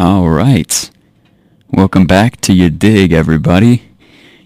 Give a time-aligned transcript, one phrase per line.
[0.00, 0.90] All right.
[1.72, 3.82] Welcome back to Yadig, everybody.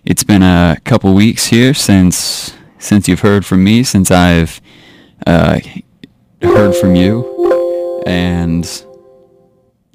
[0.02, 4.62] It's been a couple weeks here since since you've heard from me, since I've
[5.26, 5.60] uh,
[6.40, 8.64] heard from you, and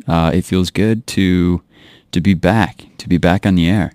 [0.07, 1.63] uh, it feels good to
[2.11, 3.93] to be back, to be back on the air.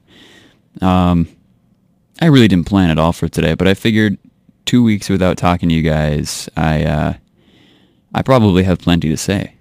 [0.80, 1.28] Um,
[2.20, 4.18] I really didn't plan at all for today, but I figured
[4.64, 7.14] two weeks without talking to you guys, I uh,
[8.12, 9.54] I probably have plenty to say,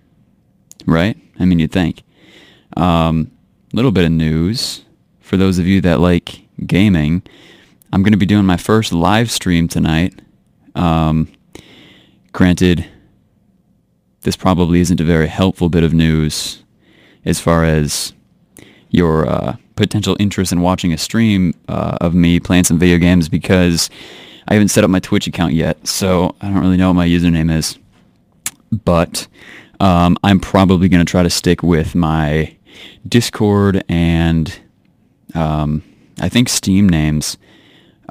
[0.85, 1.17] right?
[1.40, 2.03] I mean, you'd think.
[2.77, 3.31] A um,
[3.73, 4.84] little bit of news
[5.20, 7.23] for those of you that like gaming.
[7.94, 10.22] I'm going to be doing my first live stream tonight.
[10.75, 11.31] Um,
[12.31, 12.86] granted,
[14.22, 16.63] this probably isn't a very helpful bit of news
[17.25, 18.13] as far as
[18.89, 23.30] your uh, potential interest in watching a stream uh, of me playing some video games
[23.30, 23.89] because
[24.48, 27.08] I haven't set up my Twitch account yet, so I don't really know what my
[27.08, 27.77] username is.
[28.84, 29.27] But
[29.81, 32.55] um, I'm probably going to try to stick with my
[33.08, 34.59] Discord and
[35.33, 35.81] um,
[36.19, 37.38] I think Steam names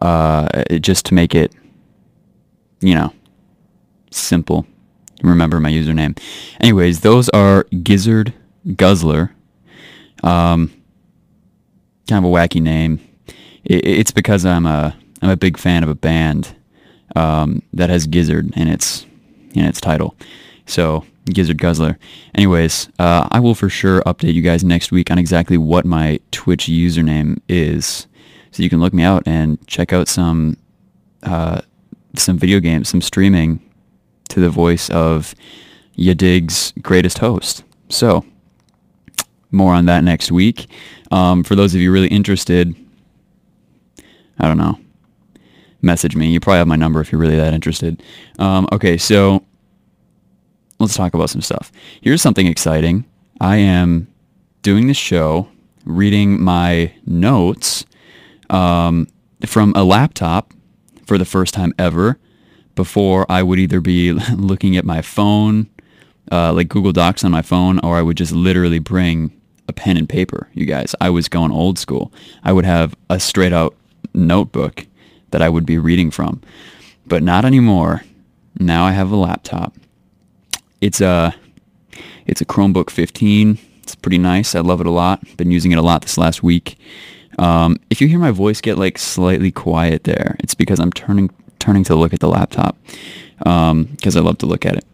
[0.03, 1.55] uh, just to make it,
[2.81, 3.13] you know,
[4.11, 4.67] simple.
[5.23, 6.21] Remember my username.
[6.61, 8.35] Anyways, those are Gizzard
[8.75, 9.31] Guzzler.
[10.25, 10.73] Um,
[12.09, 12.99] kind of a wacky name.
[13.65, 16.53] It, it's because I'm a I'm a big fan of a band
[17.15, 19.07] um, that has Gizzard in its
[19.53, 20.17] in its title.
[20.67, 21.99] So Gizzard Guzzler.
[22.35, 26.19] Anyways, uh, I will for sure update you guys next week on exactly what my
[26.31, 28.07] Twitch username is
[28.53, 30.57] so you can look me out and check out some
[31.23, 31.61] uh,
[32.17, 33.61] some video games, some streaming
[34.29, 35.35] to the voice of
[35.97, 37.63] Yadig's greatest host.
[37.89, 38.25] So
[39.51, 40.69] more on that next week.
[41.11, 42.75] Um, for those of you really interested,
[44.39, 44.79] I don't know,
[45.83, 46.31] message me.
[46.31, 48.03] You probably have my number if you're really that interested.
[48.39, 49.45] Um, okay, so
[50.81, 51.71] let's talk about some stuff.
[52.01, 53.05] Here's something exciting.
[53.41, 54.09] I am
[54.63, 55.49] doing this show,
[55.85, 57.85] reading my notes
[58.49, 59.07] um,
[59.47, 60.53] from a laptop
[61.07, 62.19] for the first time ever
[62.75, 65.69] before I would either be looking at my phone,
[66.33, 69.33] uh, like Google Docs on my phone, or I would just literally bring
[69.69, 70.95] a pen and paper, you guys.
[71.01, 72.13] I was going old school.
[72.43, 73.77] I would have a straight out
[74.15, 74.87] notebook
[75.31, 76.41] that I would be reading from.
[77.07, 78.03] But not anymore.
[78.59, 79.75] Now I have a laptop.
[80.81, 81.35] It's a
[82.27, 83.59] it's a Chromebook 15.
[83.83, 84.55] It's pretty nice.
[84.55, 85.21] I love it a lot.
[85.37, 86.79] Been using it a lot this last week.
[87.39, 91.31] Um, if you hear my voice get like slightly quiet there, it's because I'm turning
[91.59, 92.77] turning to look at the laptop
[93.39, 94.85] because um, I love to look at it.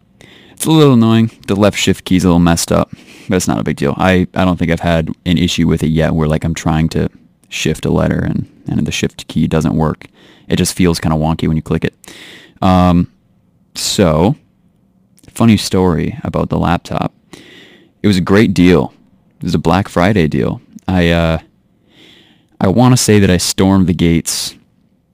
[0.51, 1.31] It's a little annoying.
[1.47, 2.89] The left shift key's a little messed up,
[3.29, 3.93] but it's not a big deal.
[3.97, 6.89] I, I don't think I've had an issue with it yet where like I'm trying
[6.89, 7.09] to
[7.49, 10.07] shift a letter and, and the shift key doesn't work.
[10.47, 11.93] It just feels kind of wonky when you click it.
[12.61, 13.11] Um,
[13.75, 14.35] so,
[15.37, 17.13] funny story about the laptop.
[18.01, 18.91] It was a great deal.
[19.37, 20.61] It was a Black Friday deal.
[20.87, 21.39] I uh,
[22.59, 24.55] I want to say that I stormed the gates,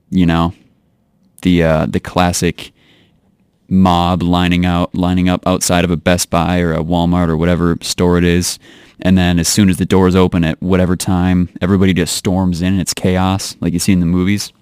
[0.10, 0.54] you know,
[1.42, 2.72] the uh, the classic
[3.68, 7.78] mob lining out lining up outside of a Best Buy or a Walmart or whatever
[7.82, 8.60] store it is.
[9.02, 12.72] And then as soon as the doors open at whatever time, everybody just storms in
[12.72, 14.54] and it's chaos like you see in the movies.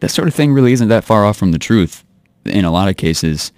[0.00, 2.04] That sort of thing really isn't that far off from the truth
[2.46, 3.52] in a lot of cases.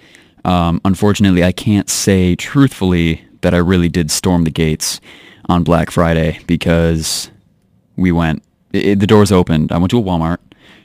[0.47, 5.01] Um, unfortunately, I can't say truthfully that I really did storm the gates
[5.49, 7.31] on Black Friday because
[7.97, 9.73] we went, it, the doors opened.
[9.73, 10.39] I went to a Walmart.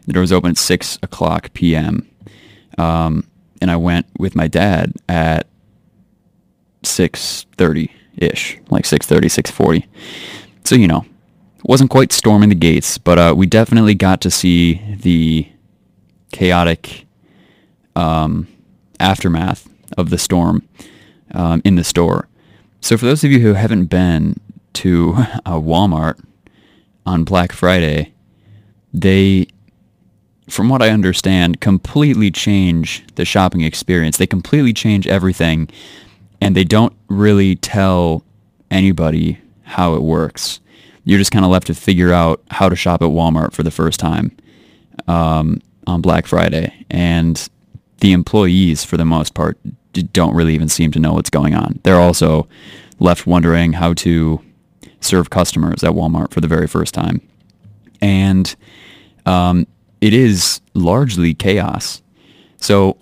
[0.07, 2.09] The doors opened at 6 o'clock p.m.
[2.79, 3.23] Um,
[3.61, 5.45] and I went with my dad at
[6.81, 9.87] 6.30-ish, like 6.30, 6.40.
[10.63, 11.05] So, you know,
[11.63, 15.47] wasn't quite storming the gates, but uh, we definitely got to see the
[16.31, 17.05] chaotic
[17.95, 18.47] um,
[19.01, 19.67] aftermath
[19.97, 20.67] of the storm
[21.33, 22.27] um, in the store.
[22.79, 24.39] So for those of you who haven't been
[24.73, 25.13] to
[25.45, 26.23] a Walmart
[27.05, 28.13] on Black Friday,
[28.93, 29.47] they,
[30.49, 34.17] from what I understand, completely change the shopping experience.
[34.17, 35.69] They completely change everything,
[36.39, 38.23] and they don't really tell
[38.69, 40.59] anybody how it works.
[41.03, 43.71] You're just kind of left to figure out how to shop at Walmart for the
[43.71, 44.35] first time
[45.07, 47.47] um, on Black Friday, and
[48.01, 49.57] the employees, for the most part,
[50.13, 51.79] don't really even seem to know what's going on.
[51.83, 52.47] They're also
[52.99, 54.41] left wondering how to
[54.99, 57.21] serve customers at Walmart for the very first time.
[58.01, 58.53] And
[59.25, 59.65] um,
[59.99, 62.01] it is largely chaos.
[62.57, 62.97] So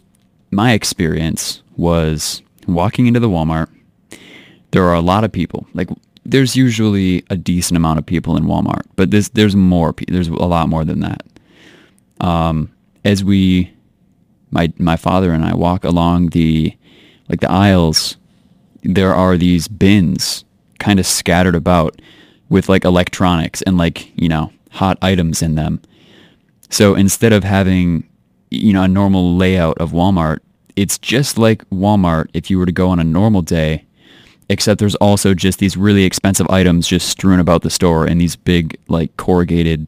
[0.52, 3.68] my experience was walking into the Walmart.
[4.72, 5.68] There are a lot of people.
[5.74, 5.90] Like
[6.26, 9.94] there's usually a decent amount of people in Walmart, but there's there's more.
[10.08, 11.24] There's a lot more than that.
[12.22, 12.70] Um,
[13.06, 13.72] as we,
[14.52, 16.76] my my father and I walk along the
[17.28, 18.18] like the aisles
[18.84, 20.46] there are these bins
[20.80, 22.02] kind of scattered about
[22.50, 25.82] with like electronics and like, you know, hot items in them.
[26.70, 28.08] So instead of having,
[28.50, 30.40] you know, a normal layout of Walmart,
[30.76, 33.86] it's just like Walmart if you were to go on a normal day,
[34.50, 38.36] except there's also just these really expensive items just strewn about the store in these
[38.36, 39.88] big like corrugated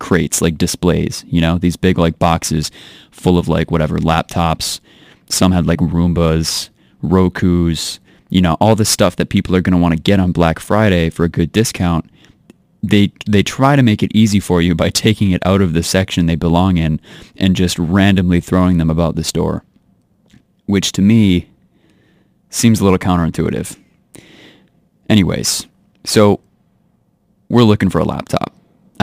[0.00, 2.72] crates, like displays, you know, these big like boxes
[3.12, 4.80] full of like whatever laptops.
[5.28, 6.70] Some had like Roombas,
[7.02, 10.32] Roku's, you know, all the stuff that people are going to want to get on
[10.32, 12.10] Black Friday for a good discount
[12.82, 15.82] they they try to make it easy for you by taking it out of the
[15.82, 17.00] section they belong in
[17.36, 19.64] and just randomly throwing them about the store,
[20.66, 21.48] which to me
[22.48, 23.78] seems a little counterintuitive.
[25.08, 25.66] Anyways,
[26.04, 26.40] so
[27.48, 28.54] we're looking for a laptop.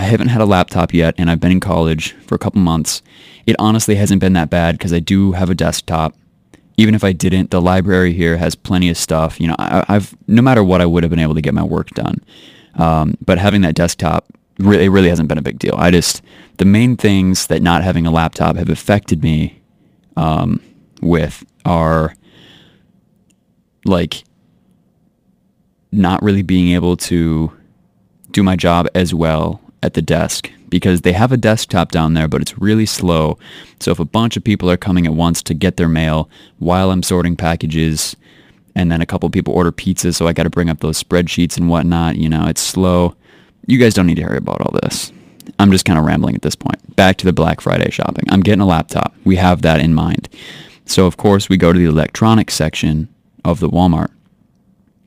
[0.08, 3.02] Haven't had a laptop yet and I've been in college for a couple months.
[3.46, 6.16] It honestly hasn't been that bad because I do have a desktop.
[6.78, 9.40] Even if I didn't, the library here has plenty of stuff.
[9.40, 11.64] You know, I, have no matter what, I would have been able to get my
[11.64, 12.24] work done.
[12.76, 14.26] Um, but having that desktop,
[14.60, 15.76] really, it really hasn't been a big deal.
[15.78, 16.22] I just,
[16.58, 19.60] the main things that not having a laptop have affected me
[20.16, 20.62] um,
[21.02, 22.14] with are
[23.86, 24.24] like
[25.92, 27.52] not really being able to
[28.32, 32.28] do my job as well at the desk because they have a desktop down there,
[32.28, 33.38] but it's really slow.
[33.80, 36.30] So if a bunch of people are coming at once to get their mail
[36.60, 38.16] while I'm sorting packages,
[38.76, 41.58] and then a couple people order pizza, so I got to bring up those spreadsheets
[41.58, 42.18] and whatnot.
[42.18, 43.16] You know, it's slow.
[43.66, 45.12] You guys don't need to worry about all this.
[45.60, 46.96] I'm just kind of rambling at this point.
[46.96, 48.26] Back to the Black Friday shopping.
[48.30, 49.16] I'm getting a laptop.
[49.24, 50.30] We have that in mind.
[50.86, 53.10] So of course we go to the electronics section
[53.44, 54.12] of the Walmart.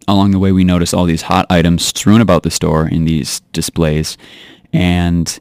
[0.08, 3.40] Along the way we notice all these hot items strewn about the store in these
[3.52, 4.19] displays
[4.72, 5.38] and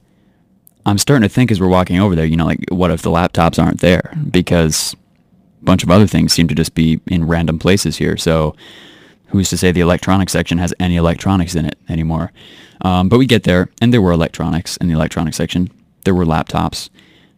[0.85, 3.11] I'm starting to think as we're walking over there, you know, like what if the
[3.11, 4.13] laptops aren't there?
[4.29, 4.95] Because
[5.61, 8.17] a bunch of other things seem to just be in random places here.
[8.17, 8.55] So
[9.27, 12.31] who's to say the electronics section has any electronics in it anymore?
[12.81, 15.69] Um, but we get there, and there were electronics in the electronics section.
[16.05, 16.89] There were laptops.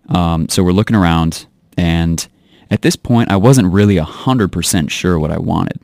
[0.07, 1.47] Um, so we're looking around,
[1.77, 2.27] and
[2.69, 5.79] at this point, I wasn't really hundred percent sure what I wanted.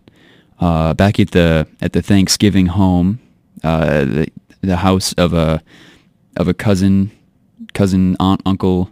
[0.60, 3.20] Uh, back at the at the Thanksgiving home,
[3.64, 4.28] uh, the
[4.62, 5.62] the house of a
[6.38, 7.12] of a cousin,
[7.74, 8.92] cousin, aunt, uncle,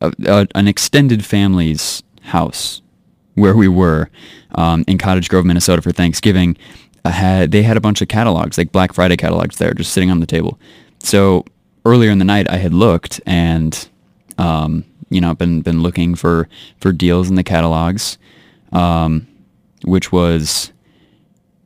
[0.00, 2.82] uh, an extended family's house
[3.34, 4.10] where we were
[4.54, 6.56] um, in Cottage Grove, Minnesota for Thanksgiving,
[7.04, 10.20] had they had a bunch of catalogs, like Black Friday catalogs there, just sitting on
[10.20, 10.58] the table.
[11.00, 11.44] So
[11.84, 13.88] earlier in the night, I had looked and
[14.38, 16.48] um, you know been been looking for
[16.80, 18.18] for deals in the catalogs,
[18.72, 19.26] um,
[19.84, 20.72] which was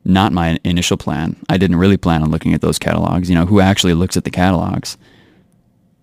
[0.09, 1.35] not my initial plan.
[1.49, 3.29] I didn't really plan on looking at those catalogs.
[3.29, 4.97] You know, who actually looks at the catalogs?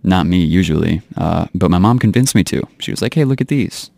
[0.03, 2.63] Not me usually, uh, but my mom convinced me to.
[2.79, 3.91] She was like, "Hey, look at these."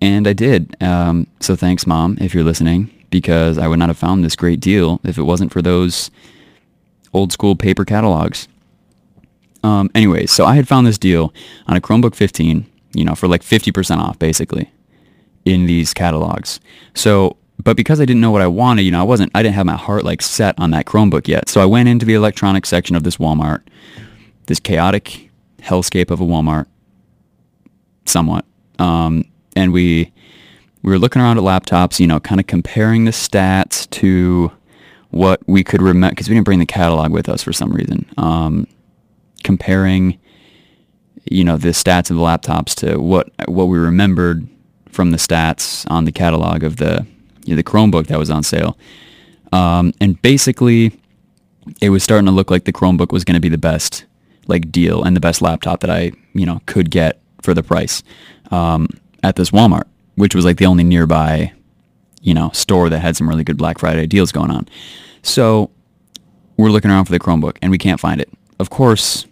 [0.00, 0.76] And I did.
[0.82, 4.60] Um, so thanks, Mom, if you're listening, because I would not have found this great
[4.60, 6.10] deal if it wasn't for those
[7.12, 8.46] old school paper catalogs.
[9.64, 11.32] Um, anyways, so I had found this deal
[11.66, 14.70] on a Chromebook 15, you know, for like 50% off, basically,
[15.44, 16.60] in these catalogs.
[16.94, 19.54] So, but because I didn't know what I wanted, you know, I wasn't, I didn't
[19.54, 21.48] have my heart like set on that Chromebook yet.
[21.48, 23.62] So I went into the electronics section of this Walmart,
[24.46, 26.66] this chaotic hellscape of a Walmart,
[28.04, 28.44] somewhat.
[28.78, 29.24] Um,
[29.54, 30.12] and we
[30.82, 34.52] we were looking around at laptops, you know, kind of comparing the stats to
[35.10, 38.06] what we could remember because we didn't bring the catalog with us for some reason.
[38.18, 38.66] Um,
[39.42, 40.18] comparing,
[41.24, 44.46] you know, the stats of the laptops to what what we remembered
[44.90, 47.06] from the stats on the catalog of the
[47.46, 48.76] you know, the Chromebook that was on sale,
[49.52, 50.92] um, and basically,
[51.80, 54.04] it was starting to look like the Chromebook was going to be the best
[54.48, 58.02] like deal and the best laptop that I you know could get for the price.
[58.50, 58.88] Um,
[59.26, 59.84] at this Walmart,
[60.14, 61.52] which was like the only nearby,
[62.20, 64.68] you know, store that had some really good Black Friday deals going on.
[65.22, 65.70] So
[66.56, 68.30] we're looking around for the Chromebook and we can't find it.
[68.58, 69.26] Of course,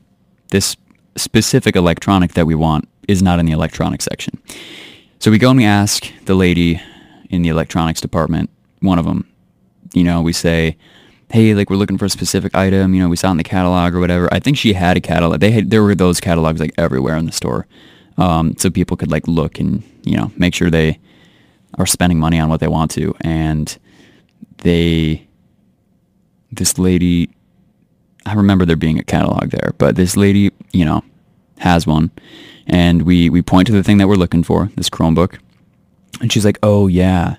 [0.50, 0.76] this
[1.16, 4.40] specific electronic that we want is not in the electronics section.
[5.20, 6.82] So we go and we ask the lady
[7.30, 8.50] in the electronics department,
[8.80, 9.28] one of them,
[9.92, 10.76] you know, we say,
[11.30, 13.44] hey, like we're looking for a specific item, you know, we saw it in the
[13.44, 14.32] catalog or whatever.
[14.32, 15.40] I think she had a catalog.
[15.40, 17.66] They had, there were those catalogs like everywhere in the store
[18.18, 20.98] um, so people could like look and you know make sure they
[21.78, 23.14] are spending money on what they want to.
[23.22, 23.76] And
[24.58, 25.26] they,
[26.52, 27.30] this lady,
[28.24, 31.02] I remember there being a catalog there, but this lady, you know,
[31.58, 32.10] has one,
[32.66, 35.38] and we we point to the thing that we're looking for, this Chromebook,
[36.20, 37.36] and she's like, "Oh yeah,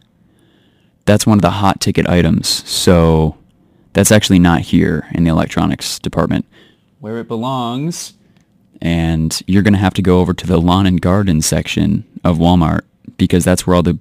[1.06, 3.38] that's one of the hot ticket items." So
[3.94, 6.46] that's actually not here in the electronics department.
[7.00, 8.14] Where it belongs
[8.82, 12.38] and you're going to have to go over to the lawn and garden section of
[12.38, 12.82] Walmart
[13.18, 13.98] because that's where all the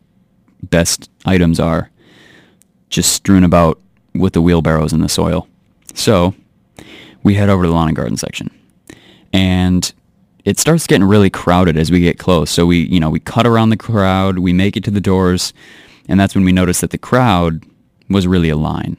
[0.62, 1.90] best items are.
[2.90, 3.81] just strewn about
[4.14, 5.49] with the wheelbarrows in the soil.
[5.95, 6.35] So
[7.23, 8.50] we head over to the lawn and garden section.
[9.33, 9.93] And
[10.45, 12.51] it starts getting really crowded as we get close.
[12.51, 15.53] So we, you know, we cut around the crowd, we make it to the doors,
[16.09, 17.65] and that's when we noticed that the crowd
[18.11, 18.97] was really a line.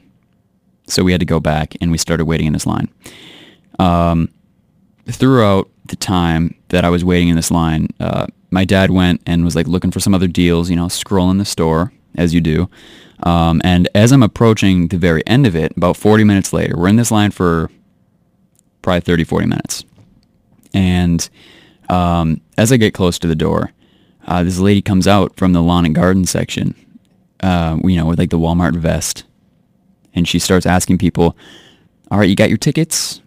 [0.88, 2.88] So we had to go back and we started waiting in this line.
[3.78, 4.28] Um,
[5.08, 9.44] throughout the time that I was waiting in this line, uh, my dad went and
[9.44, 12.68] was like looking for some other deals, you know, scrolling the store as you do.
[13.22, 16.88] Um, and as I'm approaching the very end of it, about 40 minutes later, we're
[16.88, 17.70] in this line for
[18.82, 19.84] probably 30, 40 minutes.
[20.76, 21.26] And
[21.88, 23.72] um, as I get close to the door,
[24.26, 26.74] uh, this lady comes out from the lawn and garden section,
[27.40, 29.24] uh, you know, with like the Walmart vest.
[30.14, 31.34] And she starts asking people,
[32.10, 33.22] all right, you got your tickets?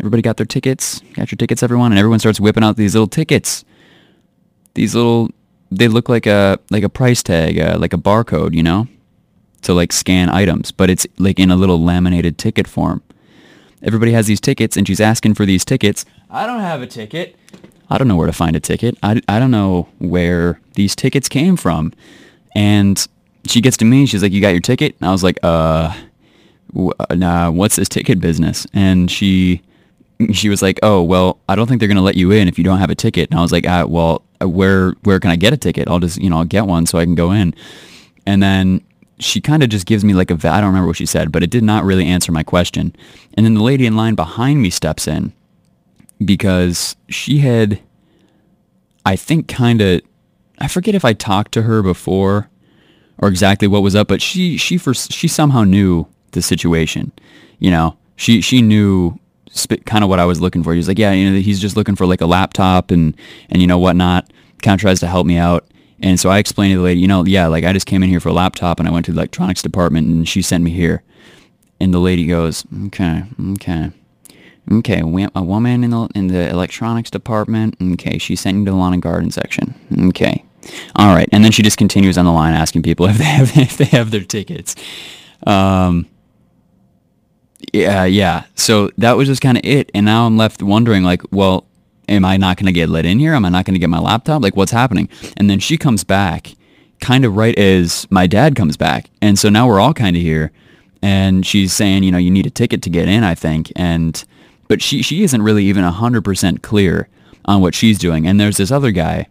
[0.00, 1.00] Everybody got their tickets?
[1.12, 1.92] Got your tickets, everyone?
[1.92, 3.64] And everyone starts whipping out these little tickets.
[4.72, 5.30] These little,
[5.70, 8.88] they look like a, like a price tag, uh, like a barcode, you know,
[9.62, 13.02] to like scan items, but it's like in a little laminated ticket form.
[13.82, 16.04] Everybody has these tickets and she's asking for these tickets.
[16.30, 17.36] I don't have a ticket.
[17.88, 18.96] I don't know where to find a ticket.
[19.02, 21.92] I, I don't know where these tickets came from.
[22.54, 23.06] And
[23.46, 24.96] she gets to me and she's like, you got your ticket?
[25.00, 25.94] And I was like, uh,
[26.72, 28.66] w- uh, nah, what's this ticket business?
[28.72, 29.62] And she
[30.32, 32.56] she was like, "Oh, well, I don't think they're going to let you in if
[32.58, 35.30] you don't have a ticket." And I was like, ah, "Well, uh, where where can
[35.30, 35.88] I get a ticket?
[35.88, 37.54] I'll just, you know, I'll get one so I can go in."
[38.26, 38.80] And then
[39.18, 41.42] she kind of just gives me like a I don't remember what she said, but
[41.42, 42.94] it did not really answer my question.
[43.34, 45.32] And then the lady in line behind me steps in
[46.24, 47.80] because she had
[49.04, 50.02] I think kind of
[50.58, 52.48] I forget if I talked to her before
[53.18, 57.12] or exactly what was up, but she she for, she somehow knew the situation.
[57.58, 59.18] You know, she she knew
[59.86, 60.72] kind of what I was looking for.
[60.72, 63.16] He was like, yeah, you know, he's just looking for like a laptop and,
[63.50, 64.30] and you know, whatnot.
[64.62, 65.66] Kind of tries to help me out.
[66.00, 68.10] And so I explained to the lady, you know, yeah, like I just came in
[68.10, 70.70] here for a laptop and I went to the electronics department and she sent me
[70.70, 71.02] here.
[71.80, 73.92] And the lady goes, okay, okay.
[74.72, 77.76] Okay, a woman in the in the electronics department.
[77.80, 79.76] Okay, she sent you to the lawn and garden section.
[80.08, 80.44] Okay,
[80.96, 83.56] all right, and then she just continues on the line asking people if they have
[83.56, 84.74] if they have their tickets.
[85.46, 86.08] Um,
[87.72, 88.44] yeah, yeah.
[88.56, 89.90] So that was just kind of it.
[89.94, 91.66] And now I'm left wondering, like, well,
[92.08, 93.34] am I not going to get let in here?
[93.34, 94.42] Am I not going to get my laptop?
[94.42, 95.08] Like, what's happening?
[95.36, 96.54] And then she comes back
[97.00, 99.10] kind of right as my dad comes back.
[99.20, 100.52] And so now we're all kind of here.
[101.02, 103.70] And she's saying, you know, you need a ticket to get in, I think.
[103.76, 104.24] And,
[104.68, 107.08] but she, she isn't really even 100% clear
[107.44, 108.26] on what she's doing.
[108.26, 109.26] And there's this other guy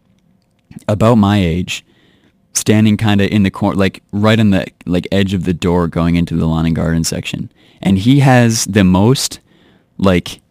[0.88, 1.86] about my age
[2.54, 5.88] standing kind of in the corner, like right on the like edge of the door
[5.88, 7.52] going into the lawn and garden section.
[7.82, 9.40] And he has the most
[9.98, 10.42] like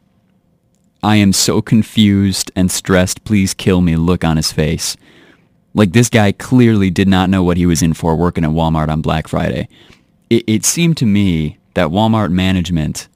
[1.04, 4.96] I am so confused and stressed, please kill me look on his face.
[5.74, 8.88] Like this guy clearly did not know what he was in for working at Walmart
[8.88, 9.68] on Black Friday.
[10.30, 13.08] It, it seemed to me that Walmart management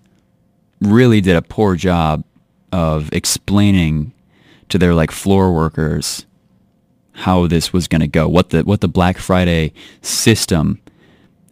[0.83, 2.25] really did a poor job
[2.73, 4.13] of explaining
[4.69, 6.27] to their like floor workers
[7.13, 10.79] how this was going to go, what the what the Black Friday system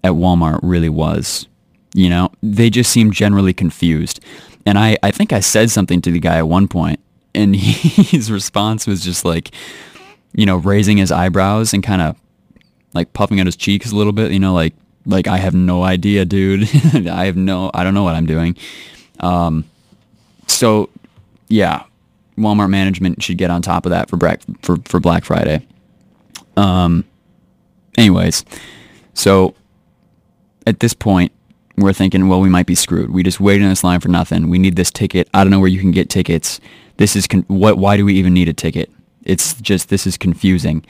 [0.04, 1.48] at Walmart really was.
[1.94, 4.20] You know, they just seemed generally confused.
[4.66, 7.00] And I, I think I said something to the guy at one point,
[7.34, 9.52] and he, his response was just like,
[10.34, 12.16] you know, raising his eyebrows and kind of
[12.92, 14.74] like puffing out his cheeks a little bit, you know, like
[15.06, 16.62] like I have no idea, dude.
[17.08, 18.56] I have no, I don't know what I'm doing.
[19.20, 19.64] Um,
[20.48, 20.90] so
[21.48, 21.84] yeah,
[22.36, 25.66] Walmart management should get on top of that for Black for, for Black Friday.
[26.56, 27.04] Um,
[27.96, 28.44] anyways,
[29.14, 29.54] so
[30.66, 31.32] at this point,
[31.76, 33.10] we're thinking, well, we might be screwed.
[33.10, 34.48] We just waited in this line for nothing.
[34.48, 35.28] We need this ticket.
[35.34, 36.60] I don't know where you can get tickets.
[36.96, 37.78] This is con- what?
[37.78, 38.90] Why do we even need a ticket?
[39.24, 40.84] It's just this is confusing.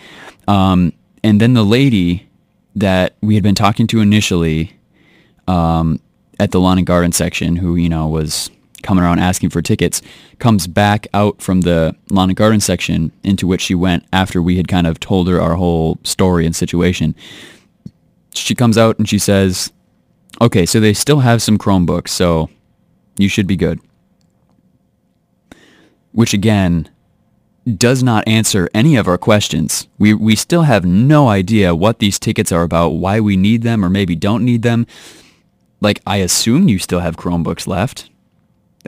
[0.46, 0.92] Um,
[1.24, 2.28] and then the lady
[2.76, 4.76] that we had been talking to initially
[5.48, 6.00] um,
[6.38, 8.50] at the lawn and garden section, who you know was
[8.82, 10.00] coming around asking for tickets,
[10.38, 14.56] comes back out from the lawn and garden section into which she went after we
[14.56, 17.14] had kind of told her our whole story and situation.
[18.34, 19.72] She comes out and she says,
[20.40, 22.50] okay, so they still have some Chromebooks, so
[23.16, 23.80] you should be good.
[26.12, 26.88] Which again,
[27.66, 29.88] does not answer any of our questions.
[29.98, 33.84] We, we still have no idea what these tickets are about, why we need them
[33.84, 34.86] or maybe don't need them.
[35.80, 38.08] Like, I assume you still have Chromebooks left.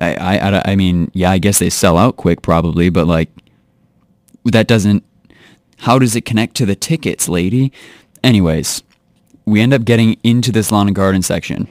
[0.01, 3.31] I, I, I mean, yeah, I guess they sell out quick probably, but like
[4.45, 5.05] that doesn't,
[5.79, 7.73] how does it connect to the tickets, lady?
[8.23, 8.85] Anyways,
[9.49, 11.69] we end up getting into this lawn and garden section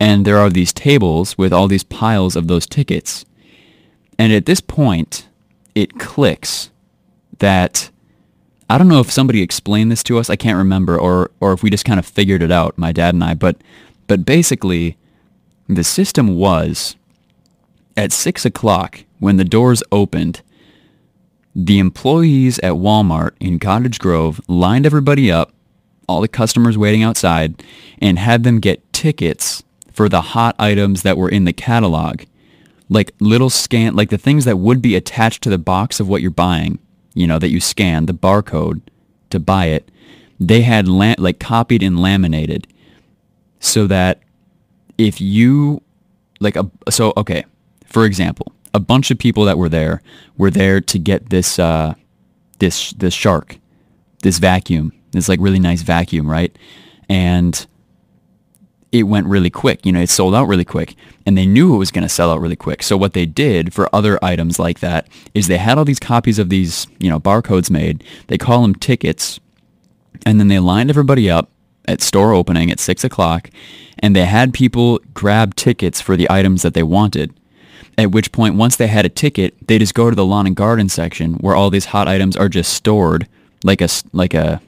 [0.00, 3.24] and there are these tables with all these piles of those tickets.
[4.18, 5.28] And at this point,
[5.74, 6.70] it clicks
[7.38, 7.90] that
[8.68, 10.30] I don't know if somebody explained this to us.
[10.30, 13.14] I can't remember, or or if we just kind of figured it out, my dad
[13.14, 13.34] and I.
[13.34, 13.56] But
[14.06, 14.96] but basically,
[15.68, 16.96] the system was
[17.96, 20.42] at six o'clock when the doors opened.
[21.56, 25.52] The employees at Walmart in Cottage Grove lined everybody up,
[26.08, 27.62] all the customers waiting outside,
[28.00, 32.22] and had them get tickets for the hot items that were in the catalog.
[32.88, 36.20] Like little scan, like the things that would be attached to the box of what
[36.20, 36.78] you're buying,
[37.14, 38.82] you know, that you scan, the barcode
[39.30, 39.90] to buy it,
[40.38, 42.66] they had la- like copied and laminated
[43.60, 44.20] so that
[44.98, 45.80] if you
[46.40, 47.44] like a so okay
[47.86, 50.02] for example a bunch of people that were there
[50.36, 51.94] were there to get this uh
[52.58, 53.58] this this shark
[54.22, 56.56] this vacuum this like really nice vacuum right?
[57.08, 57.66] And
[58.92, 60.94] it went really quick you know it sold out really quick
[61.26, 62.82] and they knew it was going to sell out really quick.
[62.82, 66.38] So what they did for other items like that is they had all these copies
[66.38, 68.04] of these you know barcodes made.
[68.28, 69.40] They call them tickets
[70.24, 71.50] and then they lined everybody up
[71.86, 73.50] at store opening at 6 o'clock
[73.98, 77.32] and they had people grab tickets for the items that they wanted.
[77.96, 80.56] At which point, once they had a ticket, they just go to the lawn and
[80.56, 83.28] garden section where all these hot items are just stored
[83.62, 84.60] like a, like a,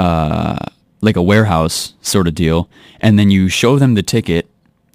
[0.00, 0.58] uh,
[1.02, 2.68] like a warehouse sort of deal.
[3.00, 4.46] And then you show them the ticket,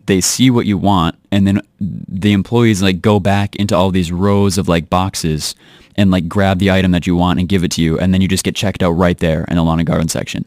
[0.06, 4.12] they see what you want, and then the employees like go back into all these
[4.12, 5.56] rows of like boxes
[5.96, 8.22] and like grab the item that you want and give it to you, and then
[8.22, 10.44] you just get checked out right there in the lawn and garden section.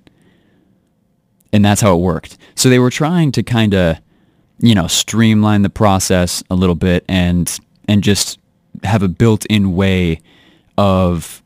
[1.52, 2.36] And that's how it worked.
[2.54, 3.96] So they were trying to kind of,
[4.58, 8.38] you know, streamline the process a little bit and and just
[8.84, 10.20] have a built-in way
[10.76, 11.42] of,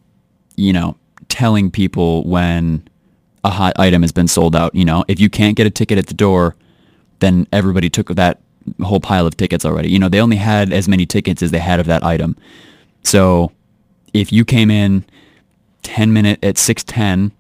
[0.56, 0.96] you know,
[1.28, 2.82] telling people when
[3.44, 4.74] a hot item has been sold out.
[4.74, 6.56] You know, if you can't get a ticket at the door,
[7.20, 8.40] then everybody took that
[8.82, 9.90] whole pile of tickets already.
[9.90, 12.36] You know, they only had as many tickets as they had of that item.
[13.02, 13.52] So
[14.12, 15.04] if you came in
[15.82, 17.32] 10 minute at 610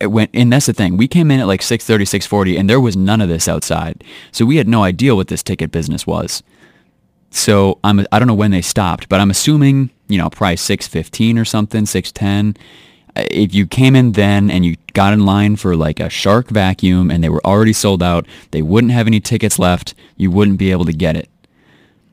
[0.00, 2.80] it went and that's the thing we came in at like 630 640 and there
[2.80, 6.42] was none of this outside so we had no idea what this ticket business was
[7.30, 11.38] so i'm i don't know when they stopped but i'm assuming you know price 615
[11.38, 12.60] or something 610
[13.16, 17.10] if you came in then and you got in line for like a shark vacuum
[17.10, 20.70] and they were already sold out they wouldn't have any tickets left you wouldn't be
[20.70, 21.28] able to get it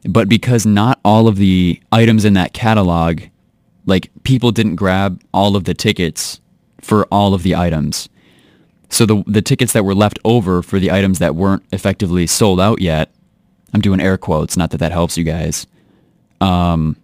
[0.08, 3.22] but because not all of the items in that catalog
[3.86, 6.40] like people didn't grab all of the tickets
[6.82, 8.10] for all of the items.
[8.90, 12.60] So the the tickets that were left over for the items that weren't effectively sold
[12.60, 13.12] out yet,
[13.74, 15.66] I'm doing air quotes, not that that helps you guys,
[16.42, 16.98] um,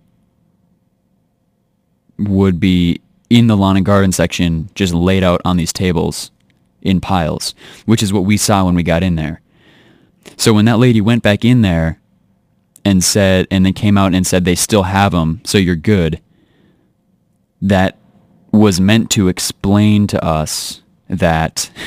[2.17, 6.31] would be in the lawn and garden section, just laid out on these tables
[6.81, 7.53] in piles,
[7.85, 9.41] which is what we saw when we got in there.
[10.37, 11.99] So when that lady went back in there
[12.85, 16.21] and said, and then came out and said they still have them, so you're good
[17.61, 17.97] that
[18.51, 21.69] was meant to explain to us that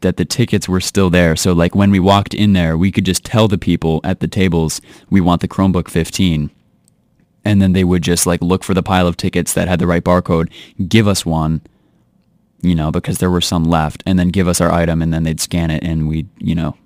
[0.00, 1.34] that the tickets were still there.
[1.34, 4.28] So like when we walked in there, we could just tell the people at the
[4.28, 6.50] tables we want the Chromebook 15.
[7.46, 9.86] And then they would just like look for the pile of tickets that had the
[9.86, 10.50] right barcode,
[10.88, 11.62] give us one,
[12.60, 15.22] you know, because there were some left, and then give us our item and then
[15.22, 16.76] they'd scan it and we'd, you know,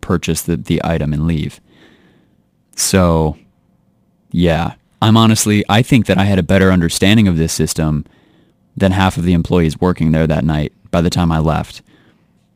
[0.00, 1.60] purchase the, the item and leave.
[2.76, 3.36] So
[4.30, 8.04] yeah, I'm honestly, I think that I had a better understanding of this system
[8.76, 11.82] than half of the employees working there that night by the time I left.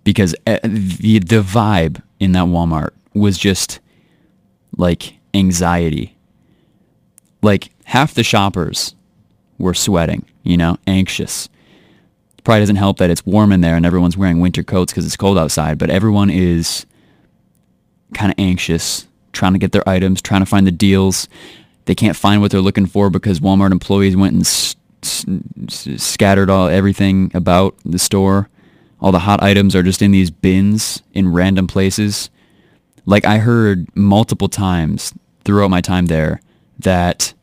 [0.02, 3.80] Because eh, the, the vibe in that Walmart was just
[4.76, 6.16] like anxiety.
[7.42, 8.94] Like half the shoppers
[9.58, 11.48] were sweating, you know, anxious.
[12.44, 15.16] Probably doesn't help that it's warm in there and everyone's wearing winter coats because it's
[15.16, 16.86] cold outside, but everyone is
[18.14, 21.28] kind of anxious, trying to get their items, trying to find the deals.
[21.84, 25.26] They can't find what they're looking for because Walmart employees went and s- s-
[26.02, 28.48] scattered all everything about the store.
[29.00, 32.30] All the hot items are just in these bins in random places.
[33.06, 35.12] Like I heard multiple times
[35.44, 36.40] throughout my time there
[36.80, 37.34] that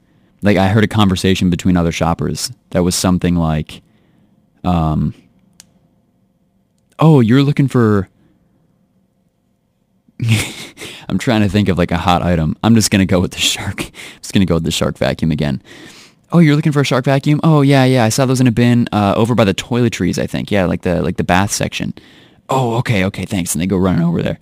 [0.41, 3.81] like I heard a conversation between other shoppers that was something like
[4.63, 5.13] um
[6.99, 8.09] oh, you're looking for
[11.09, 12.55] I'm trying to think of like a hot item.
[12.63, 13.85] I'm just gonna go with the shark.
[13.85, 15.61] I'm just gonna go with the shark vacuum again.
[16.31, 17.39] Oh, you're looking for a shark vacuum?
[17.43, 18.03] Oh yeah, yeah.
[18.03, 20.17] I saw those in a bin uh, over by the toiletries.
[20.17, 20.51] I think.
[20.51, 21.93] Yeah, like the like the bath section.
[22.49, 23.55] Oh, okay, okay, thanks.
[23.55, 24.39] And they go running over there.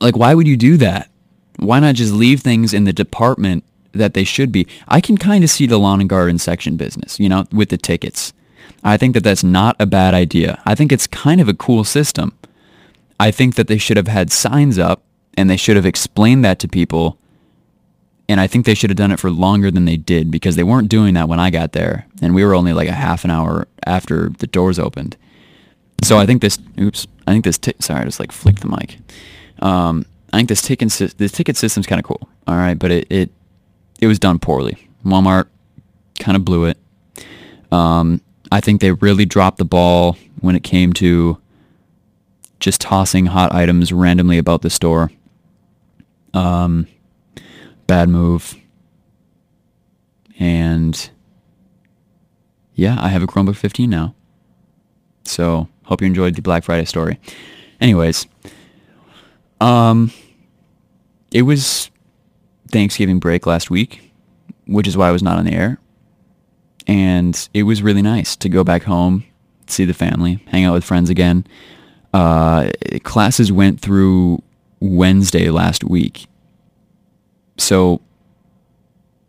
[0.00, 1.10] Like, why would you do that?
[1.58, 4.66] Why not just leave things in the department that they should be?
[4.88, 7.78] I can kind of see the lawn and garden section business, you know, with the
[7.78, 8.32] tickets.
[8.82, 10.60] I think that that's not a bad idea.
[10.66, 12.36] I think it's kind of a cool system.
[13.18, 15.02] I think that they should have had signs up
[15.36, 17.18] and they should have explained that to people
[18.28, 20.62] and I think they should have done it for longer than they did because they
[20.62, 23.30] weren't doing that when I got there, and we were only like a half an
[23.30, 25.16] hour after the doors opened.
[26.02, 26.58] So I think this.
[26.80, 27.06] Oops.
[27.26, 27.58] I think this.
[27.58, 28.98] T- sorry, I just like flicked the mic.
[29.60, 32.28] Um, I think this ticket ticket system's kind of cool.
[32.48, 33.30] All right, but it, it
[34.00, 34.88] it was done poorly.
[35.06, 35.46] Walmart
[36.18, 36.76] kind of blew it.
[37.70, 38.20] Um,
[38.50, 41.38] I think they really dropped the ball when it came to
[42.58, 45.12] just tossing hot items randomly about the store.
[46.32, 46.88] Um,
[47.86, 48.56] bad move.
[50.40, 51.10] And
[52.74, 54.16] yeah, I have a Chromebook 15 now.
[55.24, 57.20] So hope you enjoyed the Black Friday story.
[57.80, 58.26] Anyways,
[59.60, 60.10] um,
[61.34, 61.90] it was
[62.70, 64.12] Thanksgiving break last week,
[64.66, 65.78] which is why I was not on the air.
[66.86, 69.24] And it was really nice to go back home,
[69.66, 71.44] see the family, hang out with friends again.
[72.12, 72.70] Uh,
[73.02, 74.42] classes went through
[74.78, 76.26] Wednesday last week.
[77.58, 78.00] So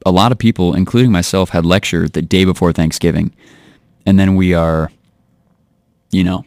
[0.06, 3.34] a lot of people, including myself, had lecture the day before Thanksgiving.
[4.06, 4.92] And then we are,
[6.12, 6.46] you know,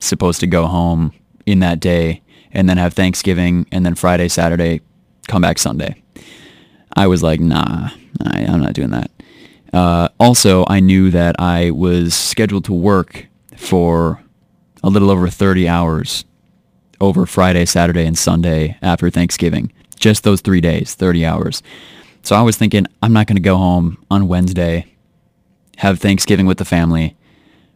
[0.00, 1.12] supposed to go home
[1.44, 4.80] in that day and then have Thanksgiving and then Friday, Saturday,
[5.26, 6.02] come back Sunday.
[6.94, 7.90] I was like, nah,
[8.24, 9.10] I, am not doing that.
[9.72, 14.22] Uh, also, I knew that I was scheduled to work for
[14.82, 16.24] a little over 30 hours
[17.00, 19.72] over Friday, Saturday, and Sunday after Thanksgiving.
[19.98, 21.62] Just those three days, 30 hours.
[22.22, 24.86] So I was thinking, I'm not going to go home on Wednesday,
[25.76, 27.16] have Thanksgiving with the family,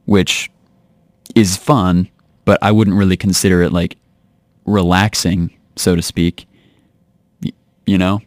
[0.07, 0.51] which
[1.35, 2.09] is fun,
[2.45, 3.97] but I wouldn't really consider it like
[4.65, 6.47] relaxing, so to speak.
[7.91, 8.23] You know?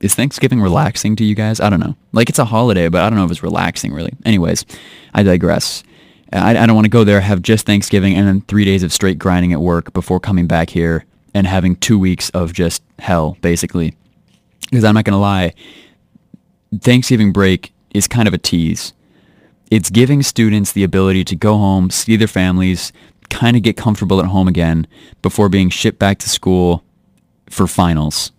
[0.00, 1.60] Is Thanksgiving relaxing to you guys?
[1.60, 1.94] I don't know.
[2.12, 4.12] Like it's a holiday, but I don't know if it's relaxing really.
[4.24, 4.64] Anyways,
[5.14, 5.84] I digress.
[6.32, 8.92] I, I don't want to go there, have just Thanksgiving and then three days of
[8.92, 11.04] straight grinding at work before coming back here
[11.34, 13.94] and having two weeks of just hell, basically.
[14.62, 15.54] Because I'm not going to lie,
[16.80, 18.94] Thanksgiving break is kind of a tease.
[19.70, 22.92] It's giving students the ability to go home, see their families,
[23.32, 24.86] kind of get comfortable at home again
[25.22, 26.84] before being shipped back to school
[27.48, 28.32] for finals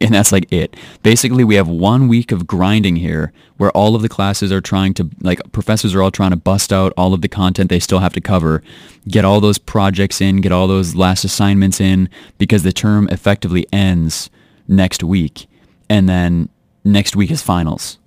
[0.00, 0.76] and that's like it.
[1.02, 4.92] Basically, we have one week of grinding here where all of the classes are trying
[4.94, 8.00] to, like, professors are all trying to bust out all of the content they still
[8.00, 8.62] have to cover,
[9.06, 13.66] get all those projects in, get all those last assignments in, because the term effectively
[13.72, 14.30] ends
[14.66, 15.46] next week.
[15.88, 16.48] And then
[16.84, 17.98] next week is finals.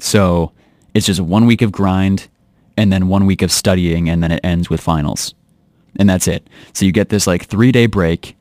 [0.00, 0.52] So
[0.94, 2.28] it's just one week of grind
[2.78, 5.34] and then one week of studying and then it ends with finals.
[5.96, 6.46] And that's it.
[6.72, 8.36] So you get this like three day break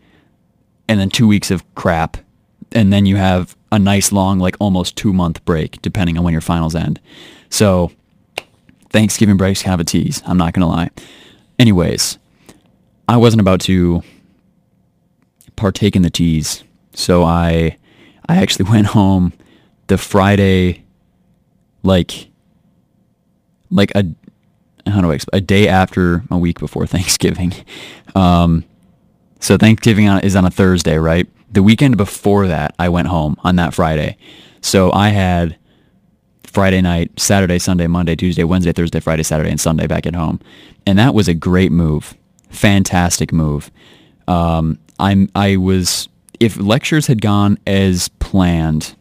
[0.87, 2.17] and then two weeks of crap
[2.71, 6.33] and then you have a nice long, like almost two month break, depending on when
[6.33, 6.99] your finals end.
[7.49, 7.91] So
[8.89, 10.21] Thanksgiving break's kind of a tease.
[10.25, 10.89] I'm not gonna lie.
[11.57, 12.17] Anyways,
[13.07, 14.03] I wasn't about to
[15.55, 17.77] partake in the tease, so I
[18.27, 19.33] I actually went home
[19.87, 20.83] the Friday,
[21.83, 22.27] like
[23.71, 24.05] like a
[24.87, 27.53] how do I explain, a day after a week before Thanksgiving.
[28.15, 28.63] Um,
[29.39, 31.27] so Thanksgiving is on a Thursday, right?
[31.51, 34.17] The weekend before that, I went home on that Friday.
[34.61, 35.57] So I had
[36.43, 40.39] Friday night, Saturday, Sunday, Monday, Tuesday, Wednesday, Thursday, Friday, Saturday, and Sunday back at home.
[40.85, 42.15] And that was a great move.
[42.49, 43.71] Fantastic move.
[44.27, 48.95] Um, I'm, I was, if lectures had gone as planned,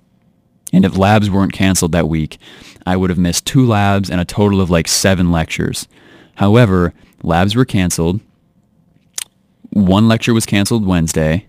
[0.73, 2.39] and if labs weren't canceled that week,
[2.87, 5.89] I would have missed two labs and a total of like seven lectures.
[6.37, 8.21] However, labs were canceled.
[9.71, 11.47] One lecture was canceled Wednesday.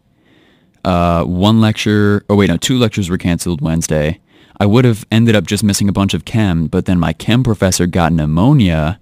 [0.83, 4.19] Uh, one lecture, oh wait, no, two lectures were canceled Wednesday.
[4.59, 7.43] I would have ended up just missing a bunch of chem, but then my chem
[7.43, 8.99] professor got pneumonia.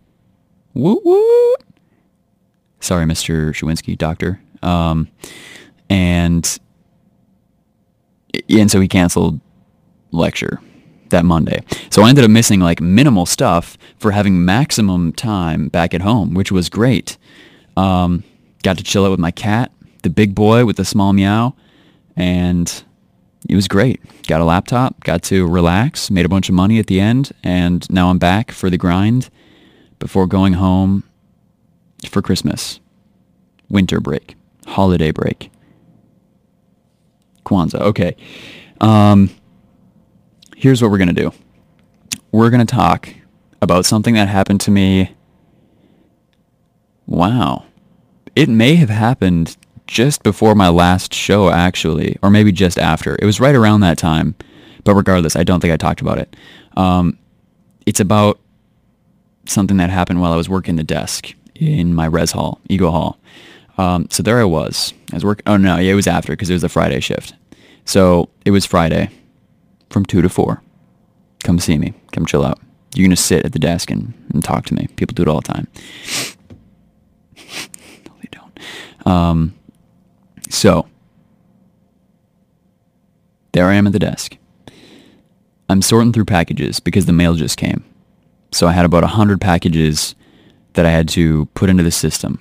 [0.73, 1.55] Woo woo.
[2.79, 3.49] Sorry, Mr.
[3.49, 4.39] Shawinski, doctor.
[4.61, 5.07] Um,
[5.89, 6.59] and
[8.49, 9.39] and so he canceled
[10.11, 10.61] lecture
[11.09, 11.61] that Monday.
[11.89, 16.33] So I ended up missing like minimal stuff for having maximum time back at home,
[16.33, 17.17] which was great.
[17.77, 18.23] Um,
[18.63, 19.71] got to chill out with my cat,
[20.03, 21.55] the big boy with the small meow
[22.17, 22.83] and
[23.47, 24.01] it was great.
[24.27, 27.89] Got a laptop, got to relax, made a bunch of money at the end, and
[27.89, 29.29] now I'm back for the grind
[29.99, 31.03] before going home
[32.09, 32.79] for Christmas,
[33.69, 35.51] winter break, holiday break.
[37.45, 37.79] Kwanzaa.
[37.79, 38.17] Okay.
[38.81, 39.29] Um,
[40.57, 41.31] here's what we're going to do.
[42.31, 43.09] We're going to talk
[43.61, 45.15] about something that happened to me.
[47.05, 47.65] Wow.
[48.35, 53.15] It may have happened just before my last show, actually, or maybe just after.
[53.21, 54.35] It was right around that time.
[54.83, 56.35] But regardless, I don't think I talked about it.
[56.75, 57.19] Um,
[57.85, 58.39] it's about
[59.45, 63.19] something that happened while I was working the desk in my res hall, Eagle Hall.
[63.77, 64.93] Um, so there I was.
[65.11, 65.43] I was working.
[65.45, 67.35] Oh no, yeah, it was after because it was a Friday shift.
[67.85, 69.09] So it was Friday,
[69.89, 70.61] from two to four.
[71.43, 71.93] Come see me.
[72.11, 72.59] Come chill out.
[72.95, 74.87] You're gonna sit at the desk and, and talk to me.
[74.95, 75.67] People do it all the time.
[77.37, 79.07] no, they don't.
[79.07, 79.53] Um,
[80.49, 80.87] so
[83.51, 84.37] there I am at the desk.
[85.69, 87.83] I'm sorting through packages because the mail just came.
[88.51, 90.15] So I had about 100 packages
[90.73, 92.39] that I had to put into the system.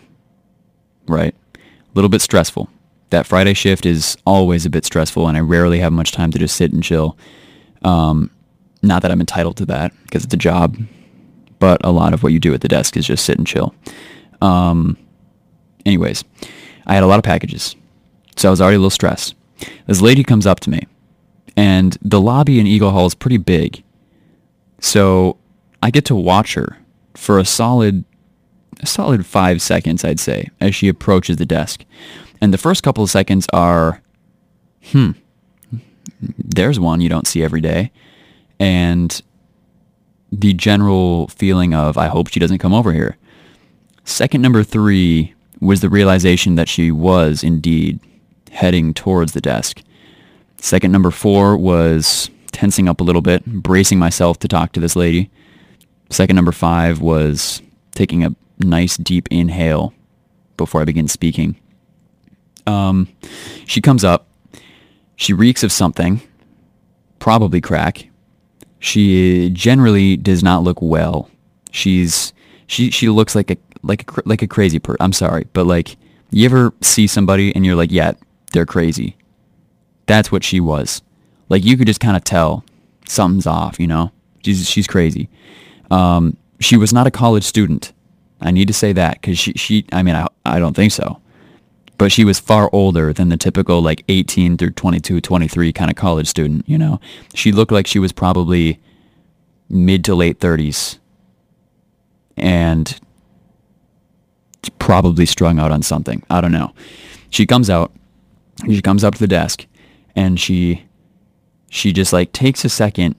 [1.09, 1.35] Right?
[1.55, 1.59] A
[1.95, 2.69] little bit stressful.
[3.11, 6.39] That Friday shift is always a bit stressful and I rarely have much time to
[6.39, 7.17] just sit and chill.
[7.83, 8.31] Um,
[8.83, 10.77] not that I'm entitled to that because it's a job,
[11.59, 13.75] but a lot of what you do at the desk is just sit and chill.
[14.41, 14.97] Um,
[15.85, 16.25] anyways,
[16.87, 17.77] I had a lot of packages.
[18.37, 19.35] So I was already a little stressed.
[19.87, 20.87] This lady comes up to me
[21.57, 23.83] and the lobby in Eagle Hall is pretty big.
[24.81, 25.39] So
[25.83, 26.79] I get to watch her
[27.15, 28.05] for a solid
[28.81, 31.87] a solid five seconds, I'd say, as she approaches the desk.
[32.41, 34.03] And the first couple of seconds are,
[34.85, 35.13] hmm,
[36.21, 37.91] there's one you don't see every day.
[38.59, 39.21] And
[40.33, 43.17] the general feeling of, I hope she doesn't come over here.
[44.05, 48.01] Second number three was the realization that she was indeed
[48.51, 49.83] heading towards the desk.
[50.59, 54.97] Second number four was tensing up a little bit, bracing myself to talk to this
[54.97, 55.31] lady.
[56.11, 57.61] Second number five was
[57.95, 59.93] taking a nice deep inhale
[60.57, 61.57] before I begin speaking.
[62.67, 63.09] Um,
[63.67, 64.27] she comes up.
[65.17, 66.21] She reeks of something,
[67.19, 68.09] probably crack.
[68.79, 71.31] She generally does not look well.
[71.71, 72.33] She's
[72.67, 74.99] she she looks like a like a like a crazy person.
[75.01, 75.97] I'm sorry, but like
[76.31, 78.13] you ever see somebody and you're like, yeah,
[78.53, 79.17] they're crazy.
[80.07, 81.03] That's what she was.
[81.49, 82.65] Like you could just kind of tell
[83.09, 84.13] something's off, you know?
[84.45, 85.29] She's she's crazy.
[85.91, 87.93] Um, she was not a college student.
[88.41, 91.21] I need to say that because she, she, I mean, I, I don't think so.
[91.99, 95.97] But she was far older than the typical like 18 through 22, 23 kind of
[95.97, 97.01] college student, you know?
[97.35, 98.79] She looked like she was probably
[99.69, 100.99] mid to late 30s
[102.37, 102.99] and
[104.79, 106.23] probably strung out on something.
[106.29, 106.75] I don't know.
[107.31, 107.93] She comes out,
[108.67, 109.67] she comes up to the desk
[110.15, 110.85] and she,
[111.71, 113.17] she just like takes a second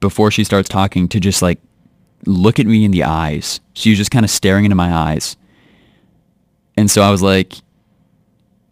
[0.00, 1.58] before she starts talking to just like
[2.26, 3.60] look at me in the eyes.
[3.72, 5.36] She was just kind of staring into my eyes.
[6.76, 7.54] And so I was like,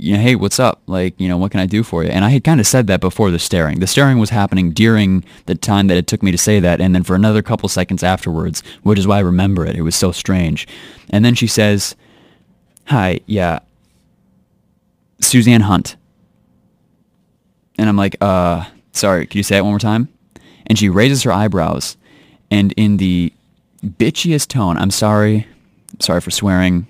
[0.02, 0.82] you know, hey, what's up?
[0.86, 2.10] Like, you know, what can I do for you?
[2.10, 3.78] And I had kind of said that before the staring.
[3.78, 6.94] The staring was happening during the time that it took me to say that, and
[6.94, 9.76] then for another couple seconds afterwards, which is why I remember it.
[9.76, 10.66] It was so strange.
[11.10, 11.94] And then she says,
[12.86, 13.60] hi, yeah,
[15.20, 15.96] Suzanne Hunt.
[17.78, 20.08] And I'm like, uh, sorry, could you say it one more time?
[20.66, 21.96] And she raises her eyebrows,
[22.50, 23.32] and in the
[23.84, 24.76] bitchiest tone.
[24.78, 25.46] I'm sorry.
[26.00, 26.86] Sorry for swearing,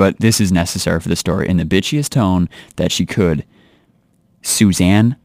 [0.00, 1.46] but this is necessary for the story.
[1.46, 3.44] In the bitchiest tone that she could.
[4.40, 5.16] Suzanne